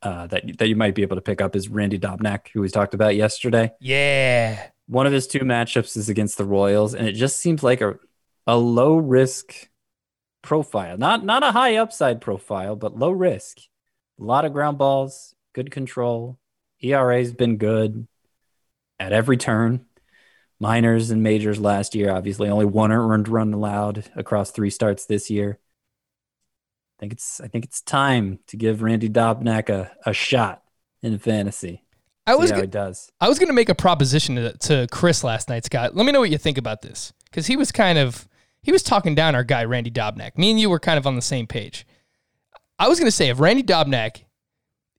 [0.00, 2.68] Uh, that that you might be able to pick up is Randy Dobnak, who we
[2.68, 3.72] talked about yesterday.
[3.80, 4.68] Yeah.
[4.86, 7.98] One of his two matchups is against the Royals, and it just seems like a
[8.46, 9.68] a low risk
[10.42, 13.58] profile, not not a high upside profile, but low risk.
[14.20, 16.38] A lot of ground balls, good control.
[16.80, 18.06] ERA's been good
[18.98, 19.84] at every turn.
[20.60, 25.30] Minors and majors last year, obviously, only one earned run allowed across three starts this
[25.30, 25.58] year.
[26.98, 30.62] I think it's I think it's time to give Randy Dobnak a, a shot
[31.00, 31.84] in fantasy.
[32.26, 33.10] I was See how go- he does.
[33.20, 35.94] I was going to make a proposition to, to Chris last night, Scott.
[35.94, 38.28] Let me know what you think about this because he was kind of
[38.62, 40.36] he was talking down our guy Randy Dobnak.
[40.36, 41.86] Me and you were kind of on the same page.
[42.80, 44.24] I was going to say if Randy Dobnak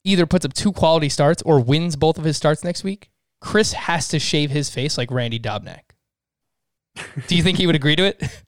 [0.05, 3.09] either puts up two quality starts or wins both of his starts next week,
[3.41, 5.81] Chris has to shave his face like Randy Dobnak.
[7.27, 8.21] Do you think he would agree to it?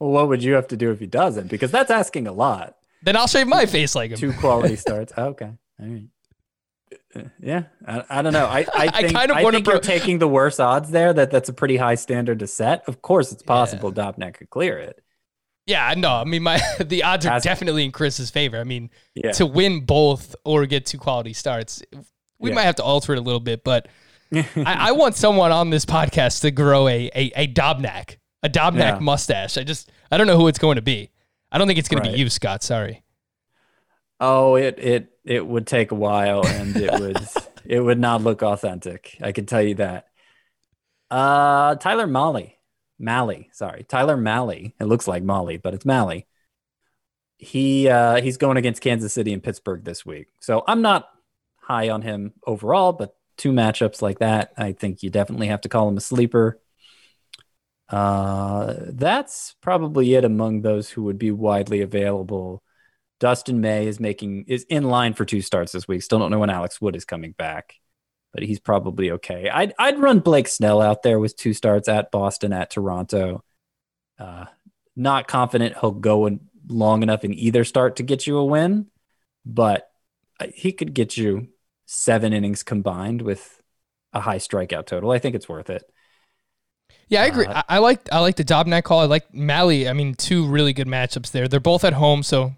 [0.00, 1.46] Well, what would you have to do if he doesn't?
[1.46, 2.74] Because that's asking a lot.
[3.04, 4.18] then I'll shave my face like him.
[4.18, 5.12] Two quality starts.
[5.16, 5.44] Okay.
[5.80, 6.02] All right.
[7.14, 8.46] Uh, Yeah, I, I don't know.
[8.46, 11.12] I, I I think, kind of I wanna you're taking the worse odds there.
[11.12, 12.82] That that's a pretty high standard to set.
[12.88, 15.00] Of course, it's possible Dobnak could clear it.
[15.66, 16.10] Yeah, I know.
[16.16, 18.58] I mean, my the odds are definitely in Chris's favor.
[18.58, 19.30] I mean, Yeah.
[19.32, 21.80] to win both or get two quality starts,
[22.40, 22.56] we Yeah.
[22.56, 23.62] might have to alter it a little bit.
[23.62, 23.86] But
[24.56, 28.78] I, I want someone on this podcast to grow a a, a Dobnak, a Dobnak
[28.78, 28.98] Yeah.
[29.00, 29.58] mustache.
[29.58, 31.10] I just I don't know who it's going to be.
[31.50, 32.62] I don't think it's going to be you, Scott.
[32.62, 33.02] Sorry.
[34.20, 37.18] Oh, it it it would take a while, and it would
[37.64, 39.16] it would not look authentic.
[39.20, 40.06] I can tell you that.
[41.10, 42.56] Uh, Tyler Molly,
[42.98, 44.72] Malley, sorry, Tyler Mahle.
[44.80, 46.26] It looks like Molly, but it's Malley.
[47.36, 51.08] He uh, he's going against Kansas City and Pittsburgh this week, so I'm not
[51.60, 52.92] high on him overall.
[52.92, 56.60] But two matchups like that, I think you definitely have to call him a sleeper.
[57.88, 62.62] Uh, that's probably it among those who would be widely available.
[63.18, 66.02] Dustin May is making is in line for two starts this week.
[66.02, 67.74] Still don't know when Alex Wood is coming back,
[68.32, 69.50] but he's probably okay.
[69.50, 73.42] I'd I'd run Blake Snell out there with two starts at Boston at Toronto.
[74.18, 74.46] Uh,
[74.94, 78.86] not confident he'll go in long enough in either start to get you a win,
[79.44, 79.90] but
[80.38, 81.48] uh, he could get you
[81.92, 83.60] seven innings combined with
[84.14, 85.10] a high strikeout total.
[85.10, 85.82] I think it's worth it.
[87.08, 87.46] Yeah, I agree.
[87.46, 89.00] I, I like I like the Dobnak call.
[89.00, 89.88] I like Mahle.
[89.88, 91.48] I mean, two really good matchups there.
[91.48, 92.54] They're both at home, so a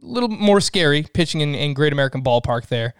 [0.00, 2.94] little more scary pitching in, in Great American Ballpark there.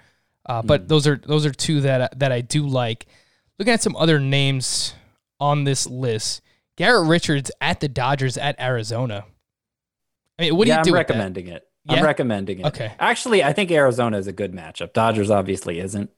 [0.46, 3.07] Uh, but those are those are two that that I do like.
[3.59, 4.94] Looking at some other names
[5.40, 6.42] on this list,
[6.77, 9.24] Garrett Richards at the Dodgers at Arizona.
[10.38, 10.90] I mean, what do yeah, you do?
[10.90, 11.66] I'm recommending it.
[11.87, 11.97] Yeah?
[11.99, 12.66] I'm recommending it.
[12.66, 12.92] Okay.
[12.99, 14.92] Actually, I think Arizona is a good matchup.
[14.94, 16.11] Dodgers obviously isn't,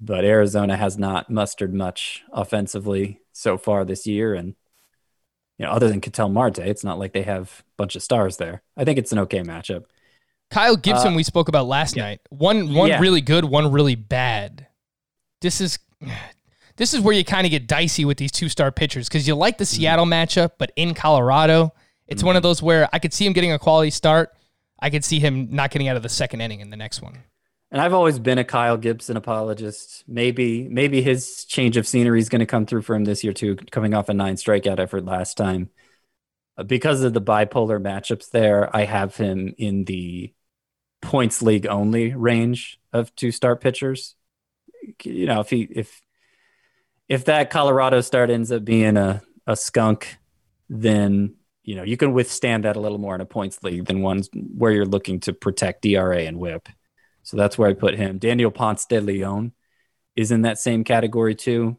[0.00, 4.54] but Arizona has not mustered much offensively so far this year, and
[5.58, 8.38] you know, other than Ketel Marte, it's not like they have a bunch of stars
[8.38, 8.62] there.
[8.76, 9.84] I think it's an okay matchup.
[10.50, 12.20] Kyle Gibson, Uh, we spoke about last night.
[12.30, 13.00] One one Yeah.
[13.00, 14.66] really good, one really bad.
[15.40, 15.78] This is
[16.76, 19.34] this is where you kind of get dicey with these two star pitchers because you
[19.34, 19.76] like the Mm-hmm.
[19.76, 21.72] Seattle matchup, but in Colorado,
[22.08, 24.30] it's one of those where I could see him getting a quality start.
[24.84, 27.22] I could see him not getting out of the second inning in the next one.
[27.70, 30.04] And I've always been a Kyle Gibson apologist.
[30.06, 33.32] Maybe maybe his change of scenery is going to come through for him this year
[33.32, 35.70] too, coming off a nine strikeout effort last time.
[36.58, 40.34] Uh, Because of the bipolar matchups there, I have him in the
[41.00, 44.16] points league only range of two start pitchers.
[45.02, 46.02] You know, if he if
[47.08, 50.18] if that Colorado start ends up being a, a skunk,
[50.68, 54.02] then you know you can withstand that a little more in a points league than
[54.02, 56.68] ones where you're looking to protect ERA and WHIP.
[57.22, 58.18] So that's where I put him.
[58.18, 59.52] Daniel Ponce de Leon
[60.14, 61.78] is in that same category too.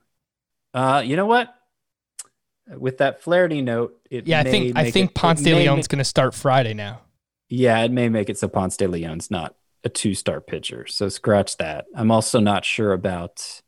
[0.74, 1.54] Uh, you know what?
[2.68, 5.88] With that Flaherty note, it Yeah, I think I think it- Ponce it de Leon's
[5.88, 7.02] going to start Friday now.
[7.48, 10.88] yeah, it may make it so Ponce de Leon's not a two star pitcher.
[10.88, 11.86] So scratch that.
[11.96, 13.62] I'm also not sure about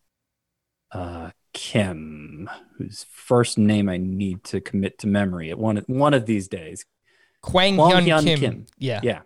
[0.92, 6.28] uh, Kim, whose first name I need to commit to memory at one one of
[6.28, 6.86] these days.
[7.42, 8.40] Kwang Hyun Kim.
[8.40, 8.66] Kim.
[8.78, 9.00] Yeah.
[9.02, 9.22] Yeah.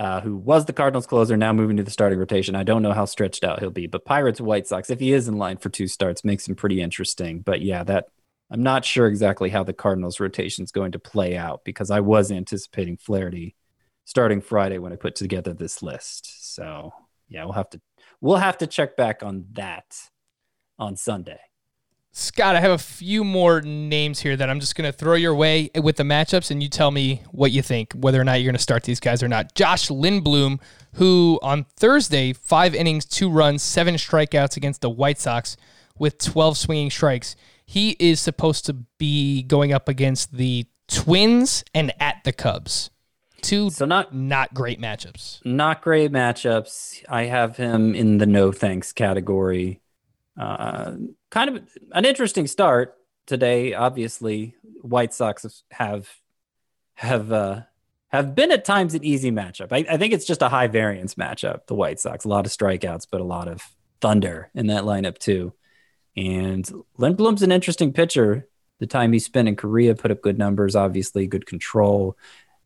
[0.00, 2.56] Uh, who was the Cardinals closer, now moving to the starting rotation.
[2.56, 5.28] I don't know how stretched out he'll be, but Pirates White Sox, if he is
[5.28, 7.40] in line for two starts, makes him pretty interesting.
[7.40, 8.06] But yeah, that
[8.50, 12.00] I'm not sure exactly how the Cardinals rotation is going to play out because I
[12.00, 13.54] was anticipating Flaherty
[14.04, 16.52] starting Friday when I put together this list.
[16.52, 16.92] So
[17.28, 17.80] yeah, we'll have to
[18.20, 19.96] we'll have to check back on that
[20.78, 21.38] on Sunday.
[22.12, 25.34] Scott, I have a few more names here that I'm just going to throw your
[25.34, 28.46] way with the matchups, and you tell me what you think, whether or not you're
[28.50, 29.54] going to start these guys or not.
[29.54, 30.58] Josh Lindblom,
[30.94, 35.58] who on Thursday, five innings, two runs, seven strikeouts against the White Sox
[35.98, 37.36] with 12 swinging strikes.
[37.66, 42.90] He is supposed to be going up against the Twins and at the Cubs.
[43.42, 45.44] Two So not not great matchups.
[45.44, 47.04] not great matchups.
[47.08, 49.80] I have him in the no thanks category.
[50.36, 51.16] Kind
[51.56, 52.96] of an interesting start
[53.26, 53.74] today.
[53.74, 56.08] Obviously, White Sox have
[56.94, 57.62] have uh,
[58.08, 59.68] have been at times an easy matchup.
[59.70, 61.66] I, I think it's just a high variance matchup.
[61.66, 63.62] The White Sox, a lot of strikeouts, but a lot of
[64.00, 65.52] thunder in that lineup too.
[66.16, 66.64] And
[66.98, 68.48] Lindblom's an interesting pitcher.
[68.78, 70.76] The time he spent in Korea put up good numbers.
[70.76, 72.16] Obviously, good control.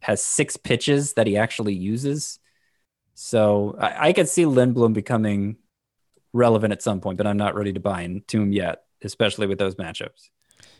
[0.00, 2.38] Has six pitches that he actually uses.
[3.14, 5.56] So I, I could see Lindblom becoming
[6.32, 9.58] relevant at some point, but I'm not ready to buy into him yet, especially with
[9.58, 10.30] those matchups.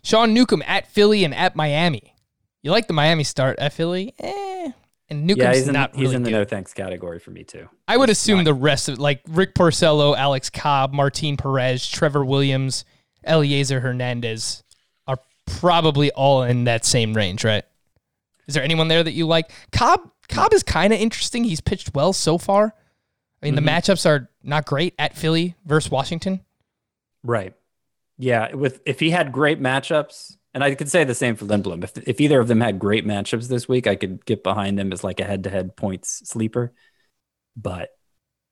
[0.03, 2.15] Sean Newcomb at Philly and at Miami.
[2.63, 4.15] You like the Miami start at Philly?
[4.19, 4.73] Eh.
[5.09, 6.37] And Newcomb's yeah, he's in, not he's in the good.
[6.37, 7.69] no thanks category for me too.
[7.89, 12.85] I would assume the rest of like Rick Porcello, Alex Cobb, Martin Perez, Trevor Williams,
[13.27, 14.63] Elieser Hernandez
[15.09, 17.65] are probably all in that same range, right?
[18.47, 19.51] Is there anyone there that you like?
[19.73, 21.43] Cobb Cobb is kind of interesting.
[21.43, 22.75] He's pitched well so far.
[23.43, 26.41] I mean, the matchups are not great at Philly versus Washington.
[27.23, 27.55] Right.
[28.19, 31.83] Yeah, with if he had great matchups, and I could say the same for Lindblom.
[31.83, 34.93] If if either of them had great matchups this week, I could get behind them
[34.93, 36.73] as like a head-to-head points sleeper.
[37.57, 37.91] But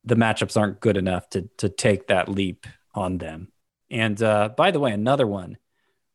[0.03, 3.49] the matchups aren't good enough to to take that leap on them.
[3.91, 5.57] And uh, by the way, another one,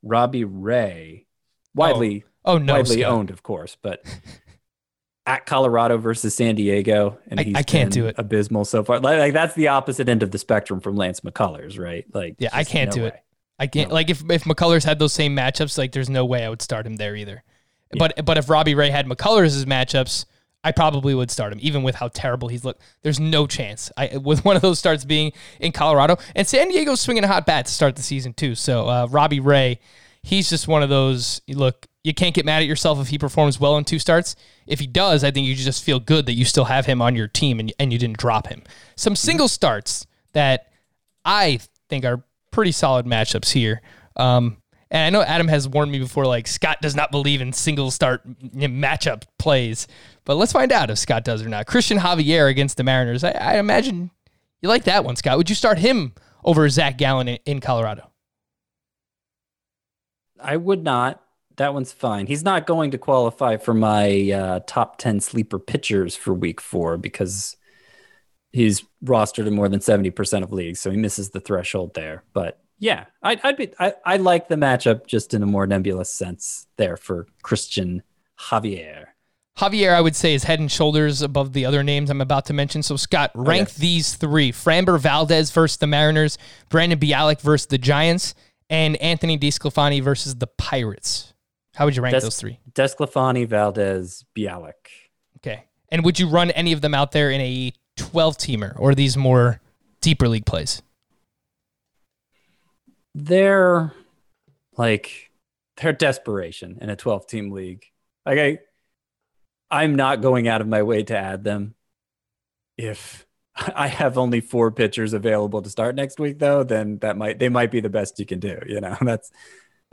[0.02, 1.26] Robbie Ray,
[1.74, 3.12] widely Oh no, widely Scott.
[3.12, 4.04] owned, of course, but
[5.26, 8.16] at Colorado versus San Diego, and I- he's I can't been do it.
[8.18, 9.00] Abysmal so far.
[9.00, 12.04] Like, like that's the opposite end of the spectrum from Lance McCullers, right?
[12.12, 13.08] Like, Yeah, I can't no do way.
[13.08, 13.20] it.
[13.58, 16.48] I can't like if if McCullers had those same matchups, like there's no way I
[16.48, 17.42] would start him there either.
[17.96, 20.24] But but if Robbie Ray had McCullers' matchups,
[20.64, 22.82] I probably would start him, even with how terrible he's looked.
[23.02, 23.92] There's no chance.
[23.96, 27.46] I with one of those starts being in Colorado and San Diego's swinging a hot
[27.46, 28.56] bat to start the season too.
[28.56, 29.78] So uh, Robbie Ray,
[30.24, 31.40] he's just one of those.
[31.48, 34.36] Look, you can't get mad at yourself if he performs well in two starts.
[34.66, 37.16] If he does, I think you just feel good that you still have him on
[37.16, 38.62] your team and and you didn't drop him.
[38.94, 40.70] Some single starts that
[41.24, 43.80] I think are pretty solid matchups here.
[44.16, 44.58] Um,
[44.90, 47.90] and I know Adam has warned me before, like Scott does not believe in single
[47.90, 49.88] start matchup plays,
[50.24, 51.66] but let's find out if Scott does or not.
[51.66, 53.24] Cristian Javier against the Mariners.
[53.24, 54.10] I, I imagine
[54.60, 55.36] you like that one, Scott.
[55.36, 56.12] Would you start him
[56.44, 58.10] over Zac Gallen in, in Colorado?
[60.38, 61.23] I would not.
[61.56, 62.26] That one's fine.
[62.26, 66.96] He's not going to qualify for my uh, top 10 sleeper pitchers for week four
[66.96, 67.56] because
[68.52, 70.80] he's rostered in more than 70% of leagues.
[70.80, 72.24] So he misses the threshold there.
[72.32, 76.12] But yeah, I'd, I'd be, I, I like the matchup just in a more nebulous
[76.12, 78.02] sense there for Cristian
[78.38, 79.06] Javier.
[79.58, 82.52] Javier, I would say, is head and shoulders above the other names I'm about to
[82.52, 82.82] mention.
[82.82, 83.76] So, Scott, rank yes.
[83.76, 86.38] these three Framber Valdez versus the Mariners,
[86.70, 88.34] Brandon Bielak versus the Giants,
[88.68, 91.33] and Anthony DeSclafani versus the Pirates.
[91.74, 92.58] How would you rank Des- those three?
[92.72, 94.72] Desclafani, Valdez, Bielak.
[95.38, 95.64] Okay.
[95.90, 99.16] And would you run any of them out there in a 12 teamer or these
[99.16, 99.60] more
[100.00, 100.82] deeper league plays?
[103.14, 103.92] They're
[104.76, 105.30] like,
[105.76, 107.84] they're desperation in a 12 team league.
[108.26, 108.58] Like, I,
[109.70, 111.74] I'm not going out of my way to add them.
[112.76, 117.38] If I have only four pitchers available to start next week, though, then that might
[117.38, 118.58] they might be the best you can do.
[118.66, 119.30] You know, that's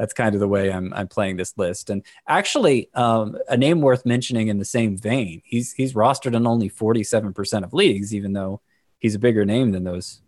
[0.02, 1.92] that's kind of the way I'm I'm playing this list.
[1.92, 6.48] And actually, um, a name worth mentioning in the same vein, he's he's rostered in
[6.48, 8.62] only 47% of leagues, even though
[8.98, 10.22] he's a bigger name than those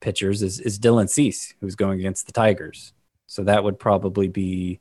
[0.00, 0.42] pitchers.
[0.42, 2.94] Is is Dylan Cease, who's going against the Tigers.
[3.26, 4.80] So that would probably be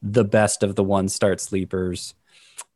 [0.00, 2.14] the best of the one start sleepers.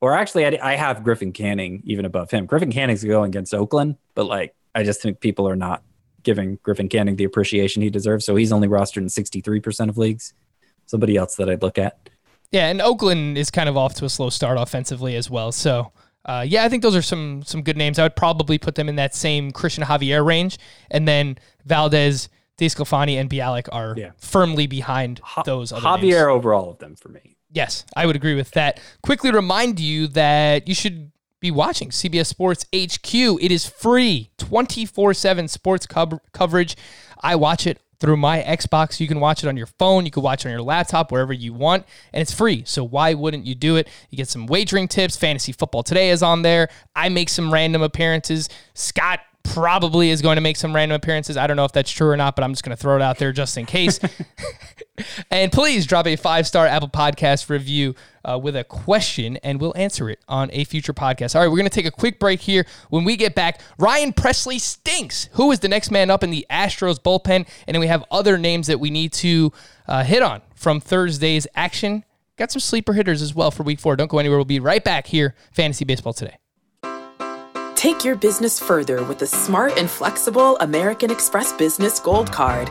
[0.01, 2.47] Or actually, I, I have Griffin Canning even above him.
[2.47, 5.85] Griffin Canning's going against Oakland, but like I just think people are not
[6.25, 8.25] giving Griffin Canning the appreciation he deserves.
[8.25, 10.35] So he's only rostered in 63% of leagues.
[10.87, 12.09] Somebody else that I'd look at.
[12.53, 15.51] Yeah, and Oakland is kind of off to a slow start offensively as well.
[15.51, 15.91] So,
[16.25, 17.99] uh, yeah, I think those are some some good names.
[17.99, 20.59] I would probably put them in that same Cristian Javier range,
[20.91, 22.29] and then Valdez,
[22.59, 24.11] DeSclafani, and Bielak are Yeah.
[24.19, 26.15] firmly behind those other Javier names.
[26.29, 27.37] over all of them for me.
[27.53, 28.79] Yes, I would agree with that.
[29.03, 31.11] Quickly remind you that you should
[31.41, 33.15] be watching CBS Sports HQ.
[33.15, 36.77] It is free, 24 7 sports cov- coverage.
[37.21, 39.01] I watch it through my Xbox.
[39.01, 41.33] You can watch it on your phone, you can watch it on your laptop, wherever
[41.33, 42.63] you want, and it's free.
[42.67, 43.89] So why wouldn't you do it?
[44.11, 45.17] You get some wagering tips.
[45.17, 46.69] Fantasy Football Today is on there.
[46.95, 48.49] I make some random appearances.
[48.75, 51.37] Scott probably is going to make some random appearances.
[51.37, 53.03] I don't know if that's true or not, but I'm just going to throw it
[53.03, 54.01] out there just in case.
[55.31, 59.77] and please drop a five star Apple Podcast review uh, with a question, and we'll
[59.77, 61.35] answer it on a future podcast.
[61.35, 62.65] All right, we're going to take a quick break here.
[62.91, 65.29] When we get back, Ryan Pressly stinks.
[65.33, 67.47] Who is the next man up in the Astros bullpen?
[67.67, 69.53] And then we have other names that we need to
[69.87, 72.05] uh, hit on from Thursday's action.
[72.37, 73.97] Got some sleeper hitters as well for week four.
[73.97, 74.39] Don't go anywhere.
[74.39, 75.35] We'll be right back here.
[75.53, 76.37] Fantasy Baseball today.
[77.75, 82.71] Take your business further with the smart and flexible American Express Business Gold Card.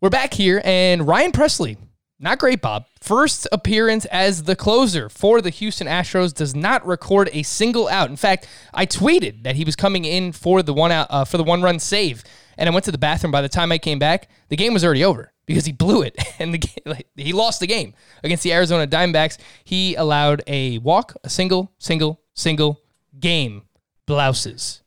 [0.00, 1.76] We're back here, and Ryan Pressly,
[2.18, 2.86] not great, Bob.
[3.00, 8.10] First appearance as the closer for the Houston Astros does not record a single out.
[8.10, 11.36] In fact, I tweeted that he was coming in for the one out uh, for
[11.36, 12.24] the one run save,
[12.58, 13.30] and I went to the bathroom.
[13.30, 16.16] By the time I came back, the game was already over because he blew it,
[16.38, 19.38] and the game, like, he lost the game against the Arizona Diamondbacks.
[19.64, 22.80] He allowed a walk, a single, single, single
[23.18, 23.62] game
[24.06, 24.82] blouses.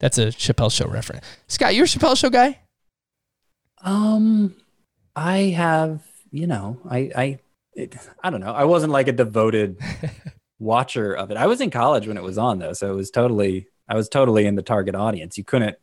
[0.00, 1.24] That's a Chappelle Show reference.
[1.48, 2.60] Scott, you're a Chappelle Show guy.
[3.82, 4.54] Um,
[5.14, 7.38] I have, you know, I, I,
[7.74, 8.52] it, I don't know.
[8.52, 9.78] I wasn't like a devoted
[10.58, 11.36] watcher of it.
[11.36, 14.08] I was in college when it was on though, so it was totally, I was
[14.08, 15.38] totally in the target audience.
[15.38, 15.76] You couldn't,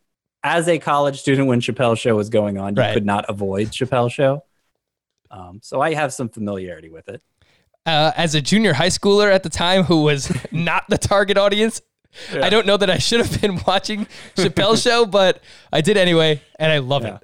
[0.44, 2.94] as a college student, when Chappelle Show was going on, you Right.
[2.94, 4.44] could not avoid Chappelle Show.
[5.30, 7.22] Um, so I have some familiarity with it.
[7.86, 11.82] uh, as a junior high schooler at the time who was not the target audience.
[12.34, 16.42] I don't know that I should have been watching Chappelle's show, but I did anyway,
[16.60, 17.16] and I love it.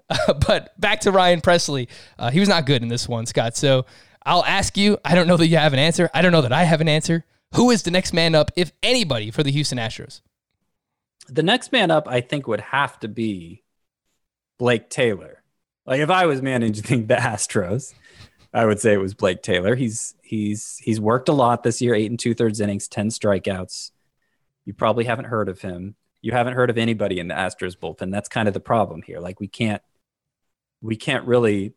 [0.48, 1.90] but back to Ryan Pressly.
[2.18, 3.58] Uh, he was not good in this one, Scott.
[3.58, 3.86] So
[4.26, 4.98] I'll ask you.
[5.04, 6.10] I don't know that you have an answer.
[6.14, 7.26] I don't know that I have an answer.
[7.56, 10.22] Who is the next man up, if anybody, for the Houston Astros?
[11.30, 13.64] The next man up, I think, would have to be
[14.58, 15.44] Blake Taylor.
[15.86, 17.94] Like if I was managing the Astros,
[18.54, 19.76] I would say it was Blake Taylor.
[19.76, 23.92] He's he's he's worked a lot this year, eight and two thirds innings, ten strikeouts.
[24.66, 25.96] You probably haven't heard of him.
[26.22, 28.12] You haven't heard of anybody in the Astros bullpen.
[28.12, 29.20] That's kind of the problem here.
[29.20, 29.82] Like we can't
[30.82, 31.74] we can't really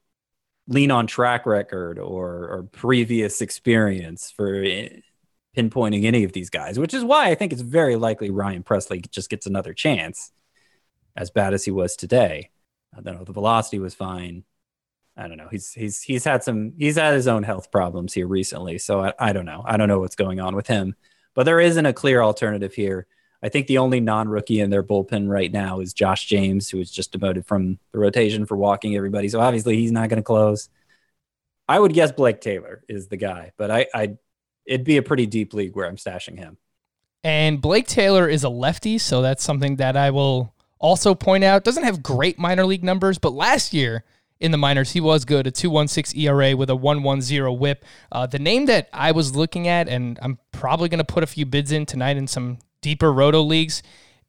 [0.66, 4.64] lean on track record or or previous experience for
[5.56, 9.08] pinpointing any of these guys, which is why I think it's very likely Ryan Pressly
[9.10, 10.32] just gets another chance,
[11.16, 12.50] as bad as he was today.
[12.96, 13.24] I don't know.
[13.24, 14.44] The velocity was fine.
[15.16, 15.48] I don't know.
[15.50, 19.12] He's he's he's had some he's had his own health problems here recently, so I,
[19.18, 19.62] I don't know.
[19.66, 20.94] I don't know what's going on with him.
[21.34, 23.06] But there isn't a clear alternative here.
[23.42, 26.90] I think the only non-rookie in their bullpen right now is Josh James, who was
[26.90, 29.28] just demoted from the rotation for walking everybody.
[29.28, 30.68] So obviously he's not going to close.
[31.68, 34.16] I would guess Blake Taylor is the guy, but I, I
[34.66, 36.58] it'd be a pretty deep league where I'm stashing him.
[37.22, 41.64] And Blake Taylor is a lefty, so that's something that I will also point out.
[41.64, 44.04] Doesn't have great minor league numbers, but last year
[44.40, 45.46] in the minors, he was good.
[45.46, 47.84] A 2.16 ERA with a 1.10 WHIP.
[48.10, 51.26] Uh, the name that I was looking at, and I'm probably going to put a
[51.26, 53.82] few bids in tonight in some deeper roto leagues,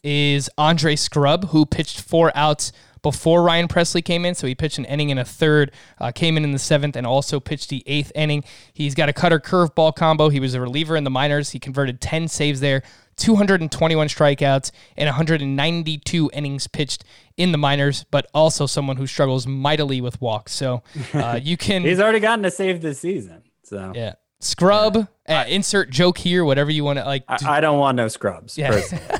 [0.03, 2.73] is Andre Scrubb, who pitched four outs
[3.03, 4.35] before Ryan Pressly came in.
[4.35, 7.05] So he pitched an inning in a third, uh, came in in the seventh, and
[7.07, 8.43] also pitched the eighth inning.
[8.73, 10.29] He's got a cutter curveball combo.
[10.29, 11.51] He was a reliever in the minors.
[11.51, 12.83] He converted 10 saves there,
[13.17, 17.03] 221 strikeouts, and 192 innings pitched
[17.37, 20.53] in the minors, but also someone who struggles mightily with walks.
[20.53, 20.83] So
[21.13, 21.81] uh, you can.
[21.83, 23.43] He's already gotten a save this season.
[23.63, 24.13] So yeah.
[24.39, 27.25] Scrubb, uh, insert joke here, whatever you want to like.
[27.27, 28.57] do- I, I don't want no scrubs.
[28.57, 28.81] Yeah.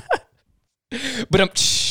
[1.30, 1.91] But um, shh.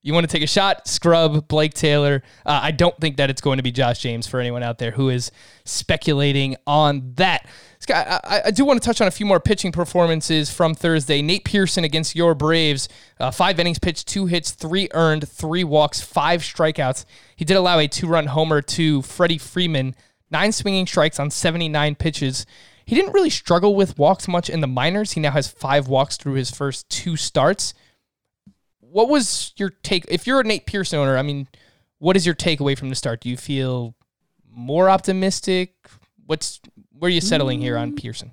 [0.00, 0.86] You want to take a shot?
[0.86, 2.22] Scrubb, Blake Taylor.
[2.46, 4.92] Uh, I don't think that it's going to be Josh James for anyone out there
[4.92, 5.32] who is
[5.64, 7.46] speculating on that.
[7.80, 11.20] Scott, I, I do want to touch on a few more pitching performances from Thursday.
[11.20, 12.88] Nate Pearson against your Braves,
[13.18, 17.04] uh, five innings pitched, two hits, three earned, three walks, five strikeouts.
[17.34, 19.96] He did allow a two-run homer to Freddie Freeman,
[20.30, 22.46] nine swinging strikes on 79 pitches.
[22.84, 25.12] He didn't really struggle with walks much in the minors.
[25.12, 27.74] He now has five walks through his first two starts
[28.90, 30.04] what was your take?
[30.08, 31.48] If you're a Nate Pearson owner, I mean,
[31.98, 33.20] what is your takeaway from the start?
[33.20, 33.94] Do you feel
[34.50, 35.74] more optimistic?
[36.26, 36.60] What's
[36.98, 38.00] where are you settling here on mm.
[38.00, 38.32] Pearson?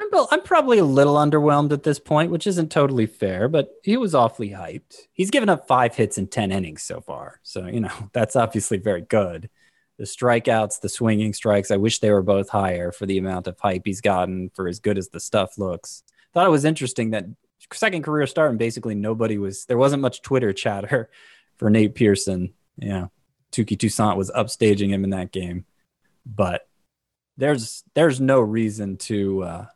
[0.00, 3.96] I'm, I'm probably a little underwhelmed at this point, which isn't totally fair, but he
[3.96, 4.96] was awfully hyped.
[5.12, 7.40] He's given up five hits in 10 innings so far.
[7.42, 9.50] So, you know, that's obviously very good.
[9.96, 13.58] The strikeouts, the swinging strikes, I wish they were both higher for the amount of
[13.60, 16.02] hype he's gotten for as good as the stuff looks.
[16.32, 17.26] Thought it was interesting that
[17.76, 21.10] second career start and basically nobody was, there wasn't much Twitter chatter
[21.56, 22.54] for Nate Pearson.
[22.76, 23.06] Yeah.
[23.52, 25.64] Touki Toussaint was upstaging him in that game.
[26.26, 26.66] But
[27.36, 29.66] there's there's no reason to uh,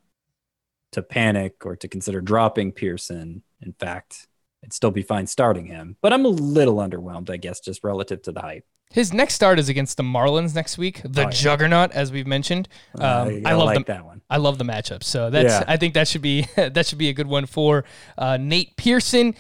[0.93, 3.43] to panic or to consider dropping Pearson.
[3.61, 4.27] In fact,
[4.63, 5.97] it'd still be fine starting him.
[6.01, 8.67] But I'm a little underwhelmed, I guess, just relative to the hype.
[8.91, 11.31] His next start is against the Marlins next week, the Oh, yeah.
[11.31, 12.69] juggernaut, as we've mentioned.
[12.99, 14.23] Uh, Um, you I love like the, that one.
[14.31, 15.03] I love the matchup.
[15.03, 15.65] So that's Yeah.
[15.69, 17.85] I think that should be that should be a good one for
[18.17, 19.35] uh, Nate Pearson.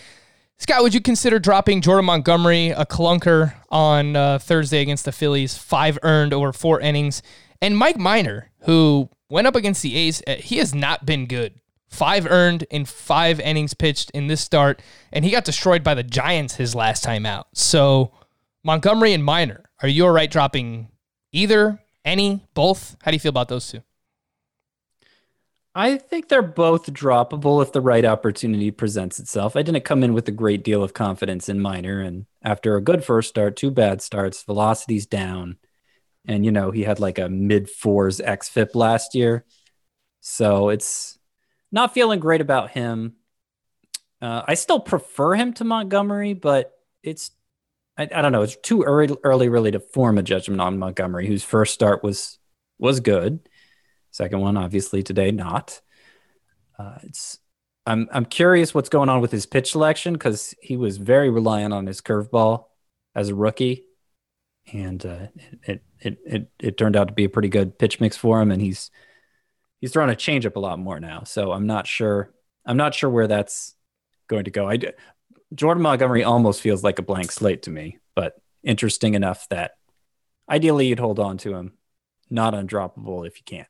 [0.59, 5.57] Scott, would you consider dropping Jordan Montgomery, a clunker, on uh, Thursday against the Phillies,
[5.57, 7.23] five earned over four innings,
[7.63, 11.55] and Mike Minor, who went up against the A's, uh, he has not been good.
[11.87, 14.83] Five earned in five innings pitched in this start,
[15.13, 17.47] and he got destroyed by the Giants his last time out.
[17.55, 18.11] So
[18.65, 20.89] Montgomery and Minor, are you all right dropping
[21.33, 22.97] either, any, both?
[23.03, 23.83] How do you feel about those two?
[25.75, 29.55] I think they're both droppable if the right opportunity presents itself.
[29.55, 32.83] I didn't come in with a great deal of confidence in Minor, and after a
[32.83, 35.57] good first start, two bad starts, velocity's down,
[36.27, 39.45] and you know he had like a mid fours xFIP last year,
[40.21, 41.17] so it's
[41.71, 43.15] not feeling great about him.
[44.21, 46.73] Uh, I still prefer him to Montgomery, but
[47.05, 47.31] it's
[47.99, 48.43] I, I don't know.
[48.43, 52.39] It's too early, early really to form a judgment on Montgomery, whose first start was
[52.79, 53.41] was good.
[54.13, 55.81] Second one, obviously today, not.
[56.79, 57.39] Uh, it's
[57.85, 61.75] I'm I'm curious what's going on with his pitch selection because he was very reliant
[61.75, 62.67] on his curveball
[63.15, 63.85] as a rookie,
[64.73, 65.27] and uh,
[65.65, 68.53] it, it it it turned out to be a pretty good pitch mix for him,
[68.53, 68.91] and he's
[69.81, 71.25] he's throwing a changeup a lot more now.
[71.25, 72.33] So I'm not sure
[72.65, 73.75] I'm not sure where that's
[74.29, 74.69] going to go.
[74.69, 74.79] I
[75.55, 79.73] Jordan Montgomery almost feels like a blank slate to me, but interesting enough that
[80.49, 81.73] ideally you'd hold on to him,
[82.29, 83.69] not undroppable if you can't.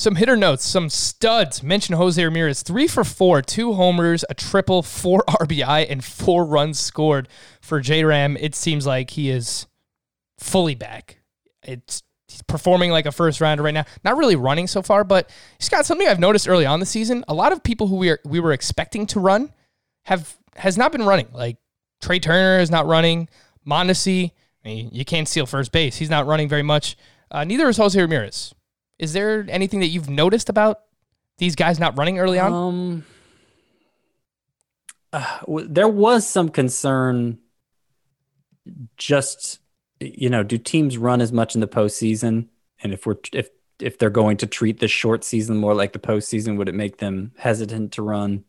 [0.00, 1.62] Some hitter notes, some studs.
[1.62, 6.78] Mention Jose Ramirez, three for four, two homers, a triple, four RBI, and four runs
[6.78, 7.28] scored
[7.60, 8.36] for J Ram.
[8.38, 9.66] It seems like he is
[10.38, 11.18] fully back.
[11.62, 13.84] It's he's performing like a first rounder right now.
[14.02, 15.28] Not really running so far, but
[15.58, 17.22] he's got something I've noticed early on the season.
[17.28, 19.52] A lot of people who we are we were expecting to run
[20.04, 21.28] have has not been running.
[21.32, 21.56] Like
[22.00, 23.28] Trea Turner is not running.
[23.66, 24.32] Mondesi,
[24.64, 25.96] I mean, you can't steal first base.
[25.96, 26.96] He's not running very much.
[27.30, 28.54] Uh, neither is Jose Ramirez.
[28.98, 30.80] Is there anything that you've noticed about
[31.38, 32.52] these guys not running early on?
[32.52, 33.06] Um,
[35.12, 37.38] uh, w- there was some concern.
[38.96, 39.58] Just
[40.00, 42.48] you know, do teams run as much in the postseason?
[42.82, 43.48] And if we're if
[43.78, 46.98] if they're going to treat the short season more like the postseason, would it make
[46.98, 48.44] them hesitant to run?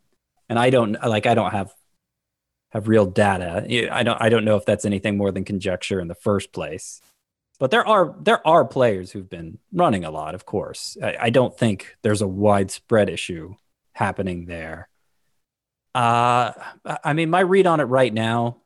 [0.48, 1.72] And I don't like I don't have
[2.72, 3.66] have real data.
[3.92, 7.00] I don't I don't know if that's anything more than conjecture in the first place.
[7.58, 10.96] But there are there are players who've been running a lot, of course.
[11.02, 13.54] I, I don't think there's a widespread issue
[13.92, 14.88] happening there.
[15.94, 16.52] Uh
[17.04, 18.62] I mean my read on it right now,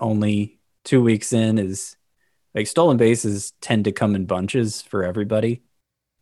[0.00, 1.96] only two weeks in, is
[2.54, 5.62] like stolen bases tend to come in bunches for everybody.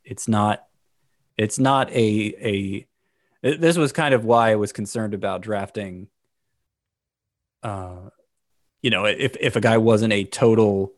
[0.05, 0.67] It's not
[1.37, 2.87] it's not a a
[3.57, 6.09] this was kind of why I was concerned about drafting
[7.65, 8.11] uh
[8.83, 10.93] you know if if a guy wasn't a total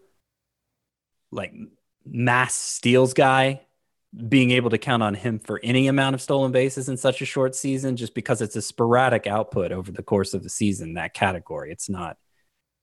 [1.31, 1.55] like
[2.05, 3.61] mass steals guy
[4.29, 7.27] being able to count on him for any amount of stolen bases in such a
[7.27, 11.13] short season just because it's a sporadic output over the course of the season that
[11.13, 11.71] category.
[11.71, 12.17] It's not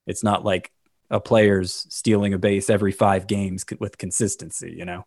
[0.06, 0.72] it's not like
[1.10, 5.06] a player's stealing a base every 5 games with consistency you know?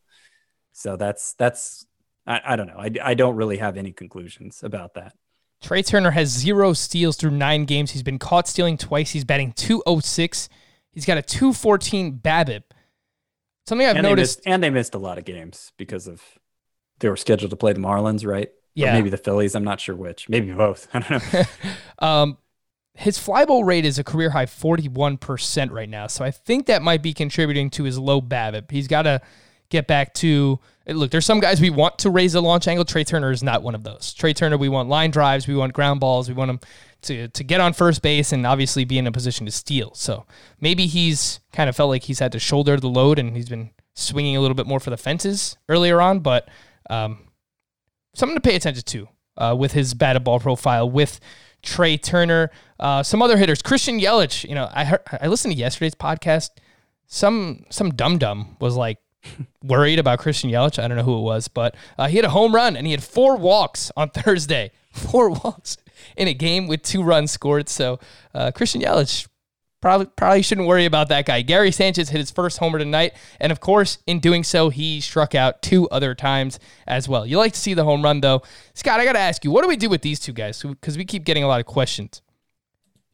[0.73, 1.87] So that's that's
[2.27, 2.79] I, I don't know.
[2.79, 5.15] I, I don't really have any conclusions about that
[5.63, 7.91] Trea Turner has zero steals through nine games.
[7.93, 9.11] He's been caught stealing twice.
[9.11, 10.49] He's batting 206.
[10.93, 12.63] He's got a 214 BABIP.
[13.67, 14.39] Something I've and they, noticed.
[14.39, 16.23] missed, and they missed a lot of games because of
[17.01, 18.49] they were scheduled to play the Marlins, right?
[18.49, 18.93] Or Yeah.
[18.93, 19.55] maybe the Phillies.
[19.55, 20.29] I'm not sure which.
[20.29, 20.89] Maybe both.
[20.95, 21.43] I don't know.
[21.99, 22.39] Um,
[22.95, 26.07] his fly ball rate is a career high 41% right now.
[26.07, 28.71] So I think that might be contributing to his low BABIP.
[28.71, 29.21] He's got to
[29.69, 32.85] get back to look, there's some guys we want to raise the launch angle.
[32.85, 34.15] Trea Turner is not one of those.
[34.15, 36.61] Trea Turner, we want line drives, we want ground balls, we want him
[37.03, 39.93] to, to get on first base and obviously be in a position to steal.
[39.95, 40.27] So
[40.61, 43.71] maybe he's kind of felt like he's had to shoulder the load and he's been
[43.95, 46.49] swinging a little bit more for the fences earlier on, but
[46.91, 47.29] um,
[48.15, 51.21] something to pay attention to uh, with his batted ball profile with
[51.63, 52.51] Trea Turner.
[52.79, 54.49] Uh, some other hitters, Christian Yelich.
[54.49, 56.51] You know, I heard, I listened to yesterday's podcast.
[57.09, 58.99] Some some dum dum was like
[59.63, 60.83] worried about Christian Yelich.
[60.83, 62.93] I don't know who it was, but uh, he had a home run and he
[62.93, 64.71] had four walks on Thursday.
[64.93, 65.77] Four walks
[66.17, 67.69] in a game with two runs scored.
[67.69, 67.99] So
[68.35, 69.27] uh, Christian Yelich
[69.81, 71.43] probably probably shouldn't worry about that guy.
[71.43, 75.35] Gary Sanchez hit his first homer tonight, and of course, in doing so, he struck
[75.35, 77.27] out two other times as well.
[77.27, 78.43] You like to see the home run, though.
[78.75, 80.63] Scott, I got to ask you, what do we do with these two guys?
[80.63, 82.23] Because we keep getting a lot of questions.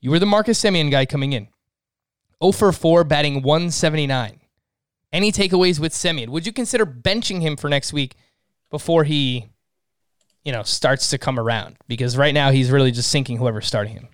[0.00, 1.48] You were the Marcus Semien guy coming in,
[2.42, 4.40] 0 for 4, batting 179.
[5.12, 6.28] Any takeaways with Semien?
[6.30, 8.16] Would you consider benching him for next week
[8.70, 9.50] before he,
[10.44, 11.76] you know, starts to come around?
[11.86, 14.08] Because right now he's really just sinking whoever's starting him.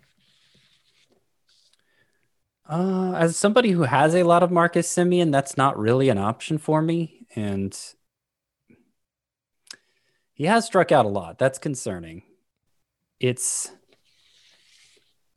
[2.68, 6.58] Uh, as somebody who has a lot of Marcus Semien, that's not really an option
[6.58, 7.26] for me.
[7.34, 7.78] And
[10.34, 11.38] he has struck out a lot.
[11.38, 12.22] That's concerning.
[13.20, 13.70] It's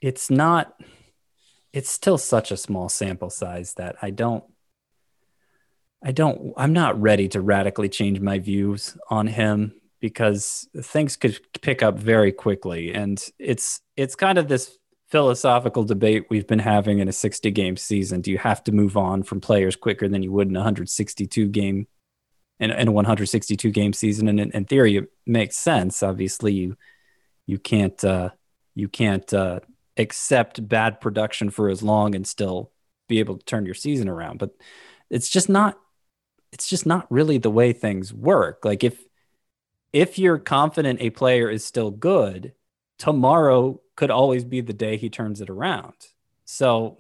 [0.02, 0.76] it's not
[1.74, 4.44] it's still such a small sample size that I don't
[6.04, 11.40] I don't I'm not ready to radically change my views on him because things could
[11.62, 14.78] pick up very quickly and it's it's kind of this
[15.12, 18.22] philosophical debate we've been having in a 60 game season.
[18.22, 21.50] Do you have to move on from players quicker than you would in a 162
[21.50, 21.88] game
[22.62, 24.30] in, in a 162 game season?
[24.30, 26.02] And in, in theory, it makes sense.
[26.02, 26.78] Obviously, you
[27.46, 28.30] you can't uh,
[28.74, 29.60] you can't uh,
[29.98, 32.72] accept bad production for as long and still
[33.10, 34.40] be able to turn your season around.
[34.40, 34.52] But
[35.10, 35.78] it's just not
[36.52, 38.66] it's just not really the way things work.
[38.66, 39.04] Like if
[39.94, 42.54] if you're confident a player is still good,
[42.98, 45.94] tomorrow could always be the day he turns it around.
[46.46, 46.98] So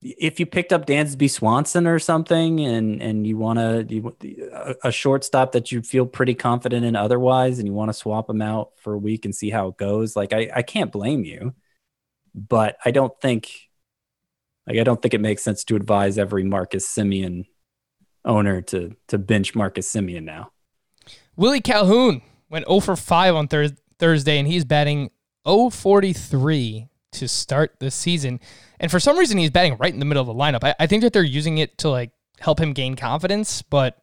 [0.00, 5.52] if you picked up Dansby Swanson or something and and you want to a, shortstop
[5.52, 8.92] that you feel pretty confident in otherwise and you want to swap him out for
[8.92, 11.54] a week and see how it goes, like I I can't blame you.
[12.34, 13.50] But I don't think
[14.66, 17.46] like I don't think it makes sense to advise every Marcus Semien
[18.24, 20.52] owner to to bench Marcus Semien now.
[21.36, 25.10] Willie Calhoun went 0 for 5 on thir- Thursday, and he's batting
[25.44, 28.40] 043 to start the season.
[28.80, 30.64] And for some reason, he's batting right in the middle of the lineup.
[30.64, 32.10] I, I think that they're using it to like
[32.40, 34.02] help him gain confidence, but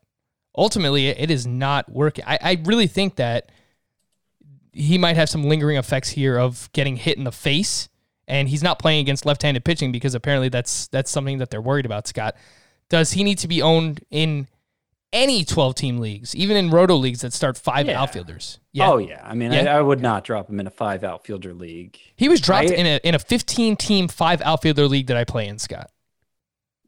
[0.57, 2.23] ultimately, it is not working.
[2.25, 3.51] I, I really think that
[4.71, 7.89] he might have some lingering effects here of getting hit in the face,
[8.27, 11.85] and he's not playing against left-handed pitching because apparently that's that's something that they're worried
[11.85, 12.07] about.
[12.07, 12.35] Scott,
[12.89, 14.47] does he need to be owned in
[15.13, 18.01] any 12 team leagues, even in roto leagues that start five Yeah.
[18.01, 18.59] outfielders?
[18.73, 18.91] Yeah.
[18.91, 19.21] Oh yeah.
[19.23, 19.73] I mean, Yeah.
[19.75, 21.97] I, I would not drop him in a five outfielder league.
[22.15, 25.23] He was dropped I- in a in a 15 team five outfielder league that I
[25.23, 25.89] play in, Scott.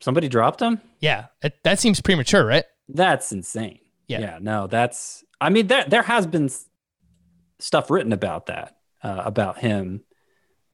[0.01, 0.79] Somebody dropped him.
[0.99, 2.65] Yeah, that, that seems premature, right?
[2.89, 3.79] That's insane.
[4.07, 4.19] Yeah.
[4.19, 4.37] Yeah.
[4.41, 5.23] No, that's.
[5.41, 6.49] I mean, there there has been
[7.59, 10.03] stuff written about that, uh, about him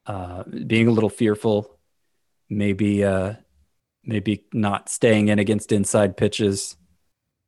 [0.06, 1.80] uh, being a little fearful,
[2.50, 3.34] maybe uh,
[4.04, 6.76] maybe not staying in against inside pitches.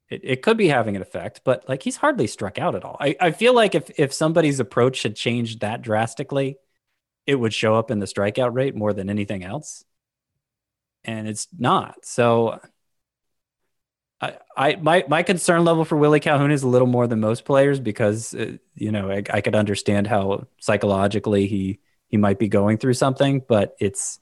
[0.10, 2.98] It, it could be having an effect, but like he's hardly struck out at all.
[3.00, 6.58] I, I feel like if if somebody's approach had changed that drastically,
[7.26, 9.84] it would show up in the strikeout rate more than anything else.
[11.04, 12.06] And it's not.
[12.06, 12.60] So
[14.22, 17.46] I, I my my concern level for Willie Calhoun is a little more than most
[17.46, 22.48] players because uh, you know I, I could understand how psychologically he he might be
[22.48, 24.20] going through something, but it's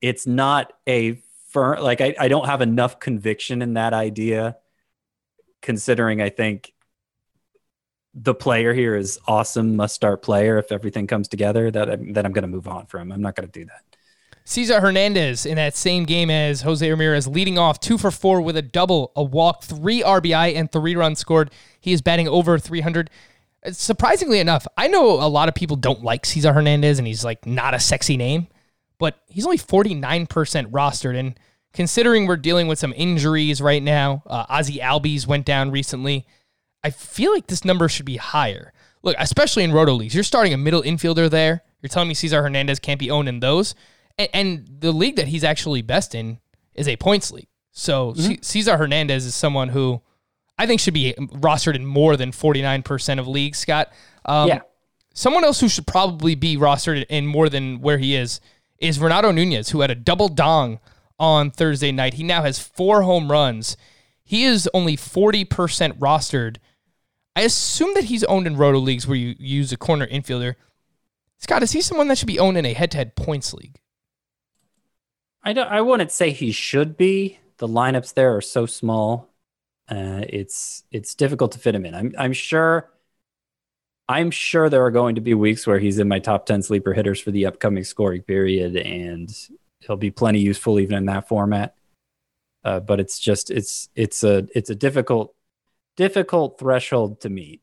[0.00, 1.22] it's not a
[1.52, 4.56] firm like I, I don't have enough conviction in that idea
[5.60, 6.72] considering I think
[8.14, 12.26] the player here is awesome must start player if everything comes together that I'm, that
[12.26, 13.10] I'm going to move on from.
[13.10, 13.82] I'm not going to do that.
[14.44, 18.56] Cesar Hernandez in that same game as Jose Ramirez, leading off two for four with
[18.56, 21.50] a double, a walk, three RBI, and three runs scored.
[21.80, 23.08] He is batting over 300.
[23.70, 27.46] Surprisingly enough, I know a lot of people don't like Cesar Hernandez, and he's like
[27.46, 28.48] not a sexy name,
[29.02, 30.28] but he's only 49%
[30.70, 31.18] rostered.
[31.18, 31.36] And
[31.72, 36.24] considering we're dealing with some injuries right now, uh, Ozzy Albies went down recently.
[36.84, 38.72] I feel like this number should be higher.
[39.02, 41.62] Look, especially in roto leagues, you're starting a middle infielder there.
[41.80, 43.74] You're telling me Cesar Hernandez can't be owned in those,
[44.16, 46.38] and, and the league that he's actually best in
[46.74, 47.48] is a points league.
[47.72, 50.00] So C- Cesar Hernandez is someone who
[50.56, 53.58] I think should be rostered in more than 49% of leagues.
[53.58, 53.92] Scott,
[54.24, 54.60] um, Yeah.
[55.12, 58.40] Someone else who should probably be rostered in more than where he is
[58.82, 60.80] is Renato Nunez, who had a double dong
[61.18, 62.14] on Thursday night.
[62.14, 63.76] He now has four home runs.
[64.24, 65.46] He is only 40%
[65.98, 66.56] rostered.
[67.36, 70.56] I assume that he's owned in roto leagues where you use a corner infielder.
[71.38, 73.78] Scott, is he someone that should be owned in a head-to-head points league?
[75.42, 75.68] I don't.
[75.68, 77.40] I wouldn't say he should be.
[77.58, 79.28] The lineups there are so small.
[79.88, 81.94] Uh, it's it's difficult to fit him in.
[81.94, 82.91] I'm I'm sure.
[84.12, 86.92] I'm sure there are going to be weeks where he's in my top ten sleeper
[86.92, 89.34] hitters for the upcoming scoring period, and
[89.80, 91.74] he'll be plenty useful even in that format.
[92.62, 95.34] Uh, but it's just it's it's a it's a difficult
[95.96, 97.62] difficult threshold to meet.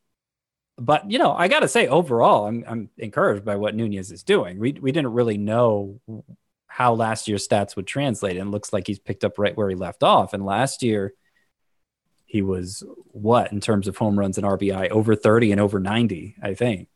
[0.80, 4.24] But you know, I got to say, overall, I'm I'm encouraged by what Nunez is
[4.24, 4.58] doing.
[4.58, 6.02] We we didn't really know
[6.66, 9.76] how last year's stats would translate, and looks like he's picked up right where he
[9.76, 10.34] left off.
[10.34, 11.14] And last year,
[12.30, 16.36] he was what in terms of home runs and RBI over 30 and over 90,
[16.43, 16.88] I think.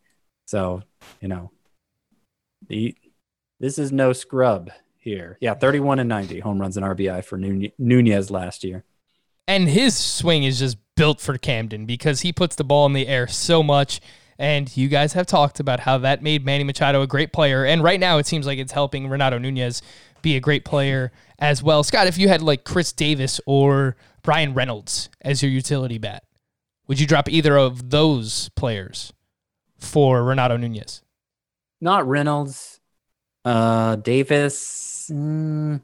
[0.46, 0.84] So
[1.20, 1.52] you know,
[2.68, 2.96] the
[3.60, 5.38] this is no scrub here.
[5.42, 8.84] Yeah, 31 and 90 home runs and RBI for Nunez last year.
[9.48, 13.08] And his swing is just built for Camden because he puts the ball in the
[13.08, 14.00] air so much.
[14.38, 17.66] And you guys have talked about how that made Manny Machado a great player.
[17.66, 19.82] And right now, it seems like it's helping Renato Nunez
[20.22, 21.84] be a great player as well.
[21.84, 26.24] Scott, if you had like Chris Davis or Bryan Reynolds as your utility bat,
[26.88, 29.14] would you drop either of those players
[29.78, 31.02] for Renato Nunez?
[31.82, 32.80] Not Reynolds,
[33.46, 35.10] uh, Davis.
[35.14, 35.82] mm,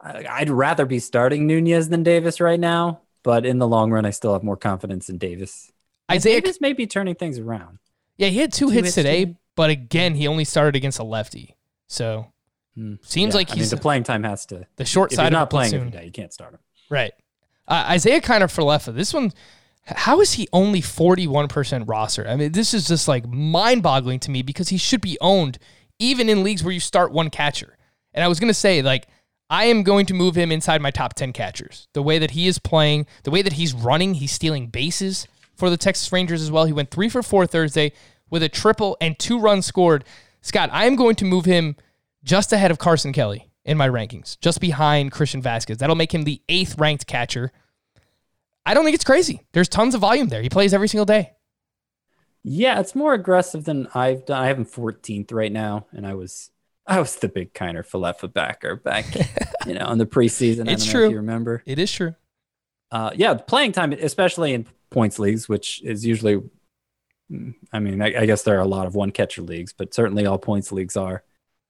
[0.00, 4.10] I'd rather be starting Nunez than Davis right now, but in the long run, I
[4.10, 5.72] still have more confidence in Davis.
[6.10, 7.78] Isaiah, Davis may be turning things around.
[8.16, 9.36] yeah, he had two, hits hits today, today.
[9.56, 11.56] but again, he only started against a lefty.
[11.88, 12.32] So
[12.76, 12.96] Hmm.
[13.02, 14.66] seems Yeah, like I mean, he's the playing time has to.
[14.76, 16.60] the short side he's of not the playing every day, you can't start him.
[16.90, 17.12] Right.
[17.68, 18.94] Uh, Isiah Kiner Falefa.
[18.94, 19.32] This one,
[19.86, 22.26] how is he only 41% roster?
[22.26, 25.58] I mean, this is just like mind boggling to me because he should be owned
[25.98, 27.76] even in leagues where you start one catcher.
[28.12, 29.06] And I was going to say, like,
[29.48, 31.88] I am going to move him inside my top 10 catchers.
[31.92, 35.70] The way that he is playing, the way that he's running, he's stealing bases for
[35.70, 36.64] the Texas Rangers as well.
[36.64, 37.92] He went three for four Thursday
[38.28, 40.04] with a triple and two runs scored.
[40.40, 41.76] Scott, I am going to move him
[42.24, 45.78] just ahead of Carson Kelly in my rankings, just behind Christian Vazquez.
[45.78, 47.52] That'll make him the eighth ranked catcher.
[48.64, 49.42] I don't think it's crazy.
[49.52, 50.42] There's tons of volume there.
[50.42, 51.32] He plays every single day.
[52.42, 54.42] Yeah, it's more aggressive than I've done.
[54.42, 56.50] I have him 14th right now, and I was
[56.86, 59.06] I was the big Kiner Falefa backer back,
[59.66, 60.68] you know, in the preseason.
[60.68, 61.06] I It's true.
[61.06, 61.62] if you remember.
[61.66, 62.14] It is true.
[62.92, 66.40] Uh, yeah, playing time, especially in points leagues, which is usually,
[67.30, 69.92] mm, I mean, I, I guess there are a lot of one catcher leagues, but
[69.92, 71.24] certainly all points leagues are,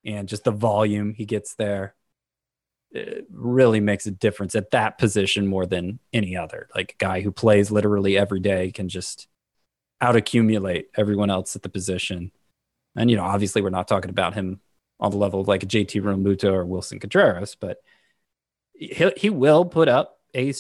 [0.07, 1.95] and just the volume he gets there
[2.97, 6.69] it really makes a difference at that position more than any other.
[6.75, 9.29] Like a guy who plays literally every day can just
[10.01, 12.33] out accumulate everyone else at the position.
[12.97, 14.61] And you know, obviously, we're not talking about him
[14.99, 17.79] on the level of like a JT Realmuto or Willson Contreras, but
[18.73, 20.53] he he will put up a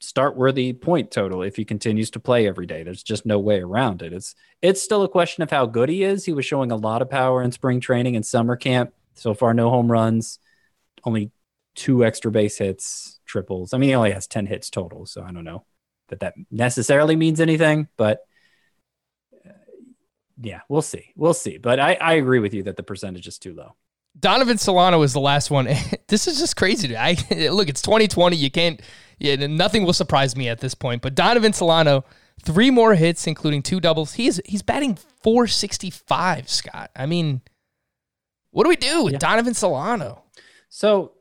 [0.00, 2.82] start worthy point total if he continues to play every day.
[2.82, 4.12] There's just no way around it.
[4.12, 6.24] It's it's still a question of how good he is.
[6.24, 8.92] He was showing a lot of power in spring training and summer camp.
[9.14, 10.38] So far, no home runs,
[11.04, 11.30] only
[11.74, 13.72] two extra base hits, triples.
[13.72, 15.06] I mean, he only has 10 hits total.
[15.06, 15.64] So I don't know
[16.08, 18.20] that that necessarily means anything, but
[19.46, 19.52] uh,
[20.40, 21.12] yeah, we'll see.
[21.16, 21.58] We'll see.
[21.58, 23.76] But I, I agree with you that the percentage is too low.
[24.18, 25.68] Donovan Solano is the last one.
[26.08, 26.96] this is just crazy.
[26.96, 27.16] I
[27.50, 28.36] look, it's 2020.
[28.36, 28.80] You can't.
[29.18, 31.02] Yeah, nothing will surprise me at this point.
[31.02, 32.04] But Donovan Solano,
[32.42, 34.14] three more hits, including two doubles.
[34.14, 36.48] He's he's batting 465.
[36.48, 36.90] Scott.
[36.96, 37.42] I mean,
[38.50, 39.18] what do we do with Yeah.
[39.18, 40.24] Donovan Solano?
[40.68, 41.12] So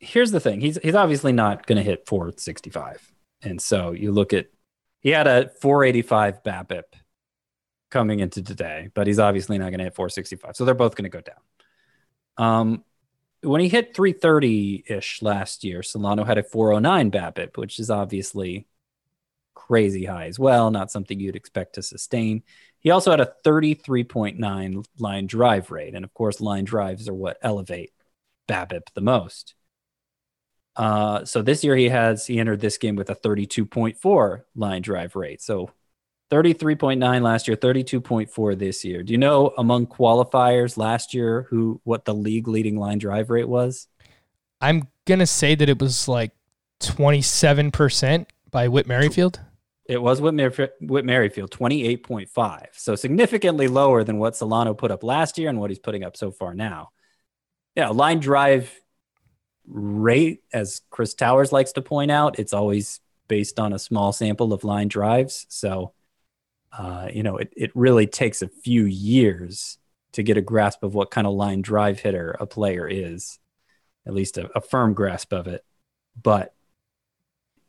[0.00, 0.60] here's the thing.
[0.60, 3.12] He's he's obviously not going to hit 465.
[3.42, 4.46] And so you look at
[5.00, 6.82] he had a 485 BABIP
[7.90, 10.56] coming into today, but he's obviously not going to hit 465.
[10.56, 11.36] So they're both going to go down.
[12.42, 12.84] Um
[13.42, 18.68] when he hit 330-ish last year, Solano had a 409 BABIP, which is obviously
[19.54, 22.42] crazy high as well, not something you'd expect to sustain.
[22.78, 27.38] He also had a 33.9 line drive rate, and of course line drives are what
[27.42, 27.92] elevate
[28.48, 29.54] BABIP the most.
[30.74, 35.16] Uh, so this year he has he entered this game with a 32.4 line drive
[35.16, 35.42] rate.
[35.42, 35.70] So
[36.32, 39.02] 33.9 last year, 32.4 this year.
[39.02, 43.48] Do you know among qualifiers last year who what the league leading line drive rate
[43.48, 43.86] was?
[44.60, 46.32] I'm gonna say that it was like
[46.80, 49.40] 27 percent by Whit Merrifield.
[49.84, 50.34] It was Whit,
[50.80, 52.66] Whit Merrifield, 28.5.
[52.72, 56.16] So significantly lower than what Solano put up last year and what he's putting up
[56.16, 56.90] so far now.
[57.74, 58.72] Yeah, line drive
[59.66, 64.52] rate, as Chris Towers likes to point out, it's always based on a small sample
[64.52, 65.46] of line drives.
[65.48, 65.92] So,
[66.76, 69.78] uh, you know, it, it really takes a few years
[70.12, 73.38] to get a grasp of what kind of line drive hitter a player is,
[74.06, 75.64] at least a, a firm grasp of it.
[76.20, 76.54] But,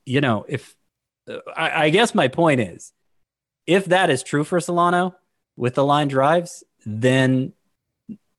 [0.06, 0.76] you know, if
[1.56, 2.91] I, I guess my point is,
[3.66, 5.16] if that is true for Solano
[5.56, 7.54] with the line drives, then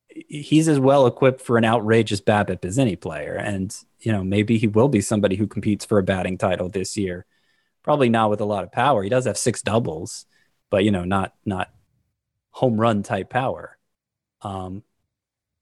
[0.09, 3.35] he's as well equipped for an outrageous BABIP as any player.
[3.35, 6.97] And, you know, maybe he will be somebody who competes for a batting title this
[6.97, 7.25] year.
[7.83, 9.03] Probably not with a lot of power.
[9.03, 10.27] He does have six doubles,
[10.75, 11.71] but you know, not not
[12.51, 13.79] home run type power.
[14.43, 14.83] Um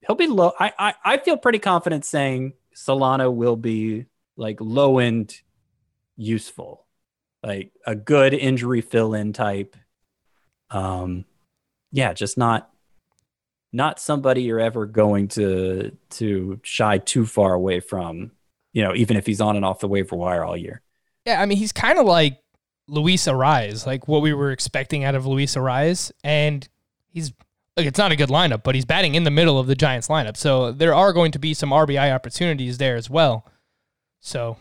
[0.01, 0.53] he'll be low.
[0.59, 4.07] I, I I feel pretty confident saying Solano will be
[4.39, 5.43] like low end
[6.17, 6.87] useful.
[7.43, 9.77] Like a good injury fill in type.
[10.71, 11.27] Um
[11.91, 12.71] yeah, just not
[13.71, 18.31] not somebody you're ever going to to shy too far away from,
[18.73, 20.81] you know, even if he's on and off the waiver wire all year.
[21.27, 22.39] Yeah, I mean, he's kind of like
[22.89, 26.13] Luis Arraez, like what we were expecting out of Luis Arraez.
[26.25, 26.69] And
[27.09, 27.33] he's,
[27.77, 30.09] look, it's not a good lineup, but he's batting in the middle of the Giants
[30.09, 30.37] lineup.
[30.37, 33.47] So there are going to be some RBI opportunities there as well.
[34.21, 34.57] So,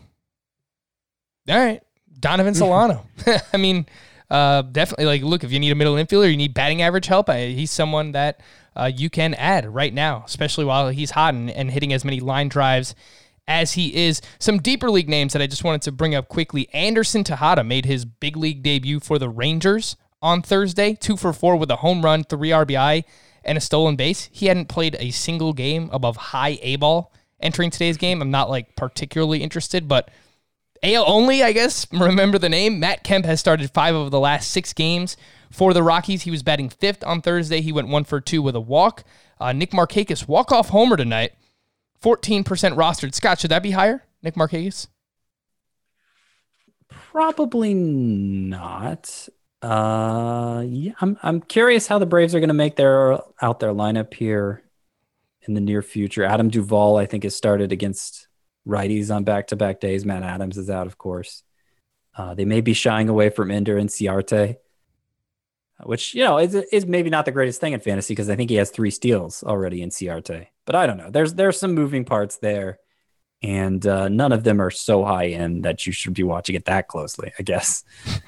[1.48, 1.82] all right,
[2.18, 3.06] Donovan Solano.
[3.52, 3.86] I mean,
[4.30, 7.30] uh, definitely, like, look, if you need a middle infielder, you need batting average help,
[7.30, 8.40] he's someone that
[8.74, 12.20] uh, you can add right now, especially while he's hot and, and hitting as many
[12.20, 12.94] line drives
[13.46, 14.20] as he is.
[14.38, 16.68] Some deeper league names that I just wanted to bring up quickly.
[16.72, 21.56] Anderson Tejeda made his big league debut for the Rangers on Thursday, two for four
[21.56, 23.04] with a home run, three RBI,
[23.44, 24.28] and a stolen base.
[24.32, 28.22] He hadn't played a single game above high A ball entering today's game.
[28.22, 30.10] I'm not like particularly interested, but
[30.82, 31.86] AL only, I guess.
[31.92, 32.80] Remember the name.
[32.80, 35.16] Matt Kemp has started five of the last six games
[35.50, 36.22] for the Rockies.
[36.22, 37.60] He was batting fifth on Thursday.
[37.60, 39.04] He went one for two with a walk.
[39.40, 41.32] Uh, Nick Markakis walk off homer tonight.
[42.02, 43.14] 14% rostered.
[43.14, 44.04] Scott, should that be higher?
[44.22, 44.88] Nick Markakis?
[46.88, 49.28] Probably not.
[49.62, 53.72] Uh, yeah, I'm I'm curious how the Braves are going to make their out their
[53.72, 54.64] lineup here
[55.42, 56.24] in the near future.
[56.24, 58.26] Adam Duvall, I think, has started against
[58.66, 60.04] righties on back to back days.
[60.04, 61.44] Matt Adams is out, of course.
[62.16, 64.56] Uh, they may be shying away from Ender Inciarte,
[65.84, 68.50] which you know is is maybe not the greatest thing in fantasy because I think
[68.50, 70.48] he has three steals already Inciarte.
[70.64, 71.10] But I don't know.
[71.10, 72.78] There's there's some moving parts there,
[73.42, 76.66] and uh, none of them are so high end that you should be watching it
[76.66, 77.32] that closely.
[77.38, 77.84] I guess.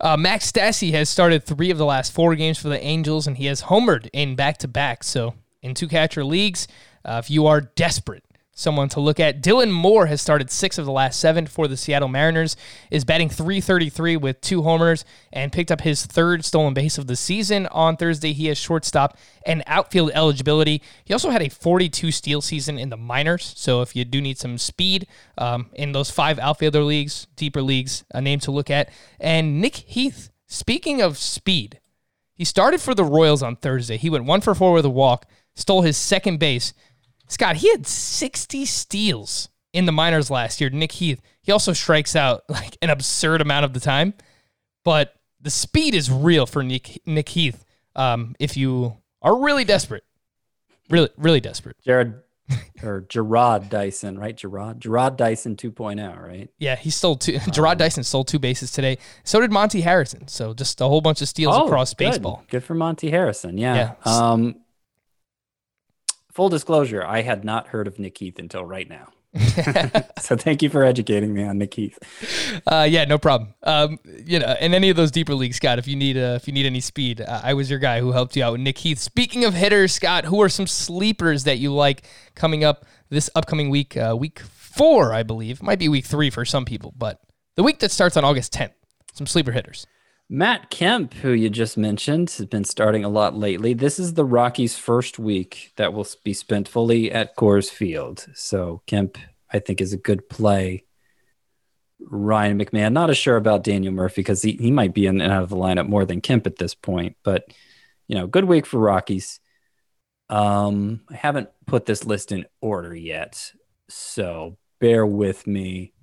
[0.00, 3.36] Uh, Max Stassi has started three of the last four games for the Angels, and
[3.36, 5.02] he has homered in back to back.
[5.02, 6.68] So, in two catcher leagues,
[7.04, 8.24] uh, if you are desperate,
[8.58, 9.42] someone to look at.
[9.42, 12.56] Dylan Moore has started six of the last seven for the Seattle Mariners,
[12.90, 17.16] is batting 333 with two homers, and picked up his third stolen base of the
[17.16, 18.32] season on Thursday.
[18.32, 20.82] He has shortstop and outfield eligibility.
[21.04, 23.54] He also had a 42 steal season in the minors.
[23.56, 25.06] So if you do need some speed
[25.38, 28.90] um, in those five outfielder leagues, deeper leagues, a name to look at.
[29.20, 31.80] And Nick Heath, speaking of speed,
[32.34, 33.96] he started for the Royals on Thursday.
[33.96, 36.72] He went one for four with a walk, stole his second base.
[37.28, 42.16] Scott, he had 60 steals in the minors last year, Nick Heath, he also strikes
[42.16, 44.14] out like an absurd amount of the time,
[44.84, 47.64] but the speed is real for Nick Nick Heath.
[47.94, 50.04] Um, if you are really desperate,
[50.90, 52.14] really really desperate, Jared
[52.82, 54.34] or Gerard Dyson, right?
[54.34, 56.48] Gerard Gerard Dyson 2.0, right?
[56.58, 57.38] yeah, he stole two.
[57.52, 58.96] Gerard Dyson stole two bases today.
[59.22, 60.28] So did Monte Harrison.
[60.28, 62.10] So just a whole bunch of steals across Oh, good.
[62.10, 62.42] baseball.
[62.48, 63.58] Good for Monte Harrison.
[63.58, 63.94] Yeah.
[64.04, 64.12] Yeah.
[64.12, 64.56] Um,
[66.38, 69.08] full disclosure, I had not heard of Nick Heath until right now.
[70.20, 71.98] so thank you for educating me on Nick Heath.
[72.64, 73.54] Uh, yeah, no problem.
[73.64, 76.46] Um, you know, in any of those deeper leagues, Scott, if you need uh, if
[76.46, 78.78] you need any speed, uh, I was your guy who helped you out with Nick
[78.78, 79.00] Heath.
[79.00, 82.04] Speaking of hitters, Scott, who are some sleepers that you like
[82.36, 83.96] coming up this upcoming week?
[83.96, 87.20] Uh, week four, I believe, might be week three for some people, but
[87.56, 88.74] the week that starts on August 10th.
[89.12, 89.88] Some sleeper hitters.
[90.30, 93.72] Matt Kemp, who you just mentioned, has been starting a lot lately.
[93.72, 98.26] This is the Rockies' first week that will be spent fully at Coors Field.
[98.34, 99.16] So Kemp,
[99.50, 100.84] I think, is a good play.
[102.00, 105.32] Ryan McMahon, not as sure about Daniel Murphy because he, he might be in and
[105.32, 107.16] out of the lineup more than Kemp at this point.
[107.22, 107.44] But,
[108.06, 109.40] you know, good week for Rockies.
[110.28, 113.50] Um, I haven't put this list in order yet.
[113.88, 115.94] So bear with me.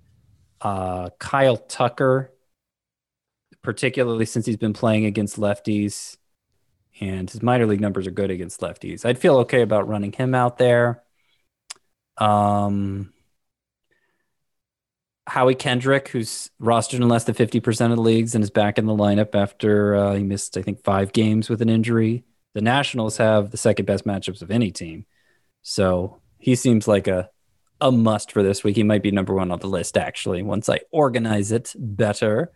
[0.60, 2.32] Uh, Kyle Tucker
[3.66, 6.18] particularly since he's been playing against lefties
[7.02, 9.06] and his minor league numbers are good against lefties.
[9.06, 11.04] I'd feel okay about running him out there.
[12.18, 13.12] Um,
[15.28, 18.86] Howie Kendrick, who's rostered in less than 50% of the leagues and is back in
[18.86, 22.24] the lineup after uh, he missed, I think, five games with an injury.
[22.54, 25.06] The Nationals have the second best matchups of any team.
[25.64, 27.30] So he seems like a,
[27.82, 28.76] a must for this week.
[28.76, 32.54] He might be number one on the list, actually, once I organize it better.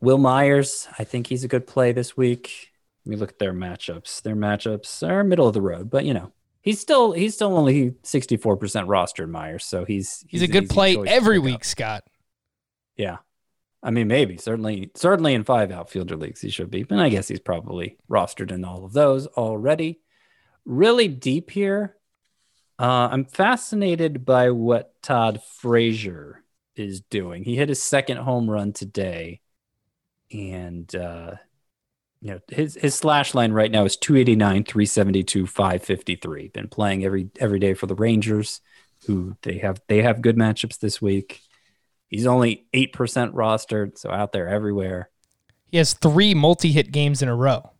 [0.00, 2.70] Wil Myers, I think he's a good play this week.
[3.04, 4.22] Let me look at their matchups.
[4.22, 7.92] Their matchups are middle of the road, but you know, he's still he's still only
[8.02, 8.36] 64%
[8.86, 11.64] rostered Myers, so he's He's, a good play every week, up.
[11.64, 12.04] Scott.
[12.96, 13.18] Yeah.
[13.82, 17.28] I mean, maybe certainly certainly in five outfielder leagues he should be, but I guess
[17.28, 20.00] he's probably rostered in all of those already.
[20.64, 21.96] Really deep here.
[22.78, 26.42] Uh, I'm fascinated by what Todd Frazier
[26.76, 27.42] is doing.
[27.42, 29.40] He hit his second home run today,
[30.32, 31.32] and uh,
[32.20, 36.48] you know his his slash line right now is 289, 372, 553.
[36.48, 38.60] Been playing every every day for the Rangers,
[39.06, 41.42] who they have they have good matchups this week.
[42.08, 42.94] He's only 8%
[43.34, 45.10] rostered, so out there everywhere.
[45.66, 47.70] He has three multi-hit games in a row.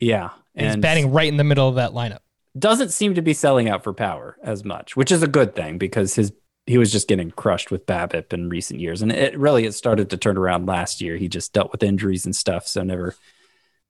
[0.00, 0.30] Yeah.
[0.54, 2.20] And he's batting right in the middle of that lineup.
[2.58, 5.76] doesn't seem to be selling out for power as much, which is a good thing
[5.76, 6.32] because his
[6.66, 10.10] he was just getting crushed with BABIP in recent years, and it really it started
[10.10, 11.16] to turn around last year.
[11.16, 13.14] He just dealt with injuries and stuff, so never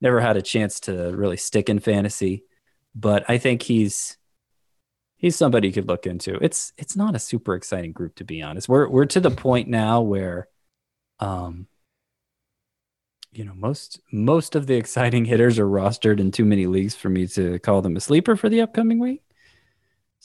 [0.01, 2.45] never had a chance to really stick in fantasy.
[2.95, 4.19] But I think he's
[5.17, 6.37] he's somebody you could look into.
[6.43, 8.69] It's it's not a super exciting group to be honest.
[8.69, 10.49] We're we're to the point now where,
[11.19, 11.67] um,
[13.33, 17.09] you know most most of the exciting hitters are rostered in too many leagues for
[17.09, 19.23] me to call them a sleeper for the upcoming week.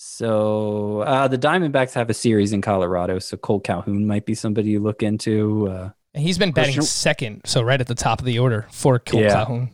[0.04, 4.72] So uh, the Diamondbacks have a series in Colorado, so Kole Calhoun might be somebody
[4.72, 5.68] you look into.
[5.70, 8.66] Uh, And he's been batting Christian- second, so right at the top of the order
[8.72, 9.30] for Kole Yeah.
[9.30, 9.70] Calhoun.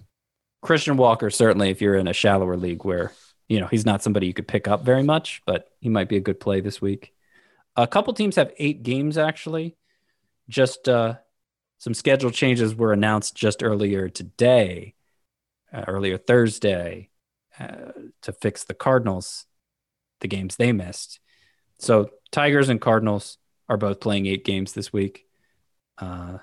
[0.61, 3.13] Christian Walker, certainly, if you're in a shallower league where
[3.47, 6.17] you know he's not somebody you could pick up very much, but he might be
[6.17, 7.13] a good play this week.
[7.77, 9.77] A couple teams have eight games actually.
[10.49, 11.15] Just uh,
[11.77, 14.93] some schedule changes were announced just earlier today,
[15.71, 17.11] uh, earlier Thursday,
[17.57, 19.45] uh, to fix the Cardinals,
[20.21, 21.19] the games they missed.
[21.79, 23.37] So Tigers and Cardinals
[23.69, 25.25] are both playing eight games this week.
[25.97, 26.37] Uh,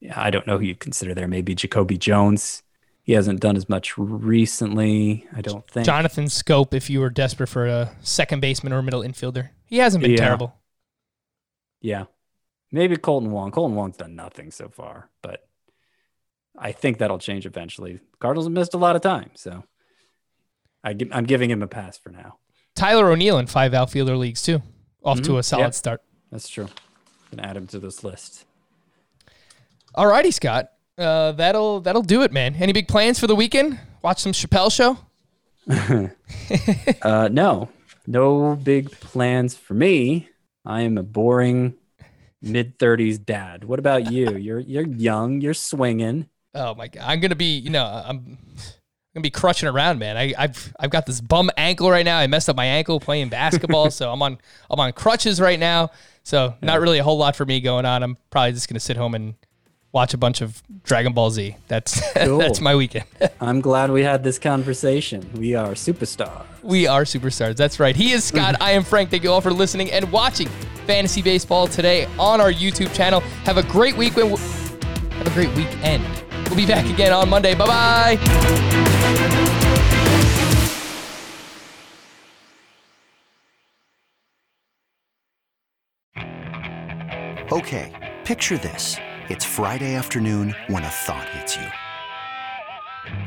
[0.00, 1.28] yeah, I don't know who you'd consider there.
[1.28, 2.62] Maybe Jacoby Jones.
[3.02, 5.84] He hasn't done as much recently, I don't think.
[5.84, 10.00] Jonathan Schoop, if you were desperate for a second baseman or middle infielder, he hasn't
[10.02, 10.16] been Yeah.
[10.16, 10.54] terrible.
[11.82, 12.04] Yeah.
[12.72, 13.52] Maybe Kolten Wong.
[13.52, 15.46] Kolten Wong's done nothing so far, but
[16.58, 18.00] I think that'll change eventually.
[18.20, 19.64] Cardinals have missed a lot of time, so
[20.84, 22.36] I, I'm giving him a pass for now.
[22.76, 24.62] Tyler O'Neill in five outfielder leagues too,
[25.02, 25.38] off to Mhm.
[25.38, 25.70] a solid Yeah.
[25.70, 26.02] start.
[26.30, 26.68] That's true.
[27.30, 28.44] Gonna add him to this list.
[29.96, 30.70] Alrighty, Scott.
[30.98, 32.54] Uh, that'll that'll do it, man.
[32.56, 33.78] Any big plans for the weekend?
[34.02, 34.98] Watch some Chappelle show.
[37.02, 37.68] Uh, no,
[38.06, 40.28] no big plans for me.
[40.64, 41.74] I am a boring
[42.42, 43.64] mid 30s dad.
[43.64, 44.36] What about you?
[44.36, 45.40] You're you're young.
[45.40, 46.28] You're swinging.
[46.54, 48.38] Oh my god, I'm gonna be, you know, I'm
[49.14, 50.16] gonna be crutching around, man.
[50.16, 52.18] I, I've I've got this bum ankle right now.
[52.18, 54.38] I messed up my ankle playing basketball, so I'm on
[54.70, 55.90] I'm on crutches right now.
[56.24, 58.02] So not really a whole lot for me going on.
[58.02, 59.34] I'm probably just gonna sit home and
[59.92, 61.56] watch a bunch of Dragon Ball Z.
[61.68, 62.38] That's Cool.
[62.38, 63.04] that's my weekend.
[63.40, 65.30] I'm glad we had this conversation.
[65.34, 66.44] We are superstars.
[66.62, 67.54] we are superstars.
[67.56, 67.94] That's right.
[67.94, 68.56] He is Scott.
[68.60, 69.10] I am Frank.
[69.10, 70.48] Thank you all for listening and watching
[70.88, 73.20] Fantasy Baseball today on our YouTube channel.
[73.44, 74.14] Have a great week.
[74.14, 76.04] Have a great weekend.
[76.46, 77.54] We'll be back again on Monday.
[77.54, 78.18] Bye bye.
[87.52, 87.92] Okay,
[88.24, 88.96] picture this.
[89.28, 91.66] It's Friday afternoon when a thought hits you.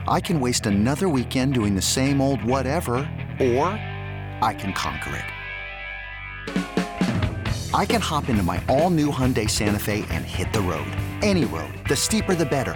[0.08, 2.96] I can waste another weekend doing the same old whatever,
[3.40, 3.68] or
[4.42, 5.26] I can conquer it.
[7.74, 10.88] I can hop into my all new Hyundai Santa Fe and hit the road.
[11.22, 11.74] Any road.
[11.88, 12.76] The steeper, the better.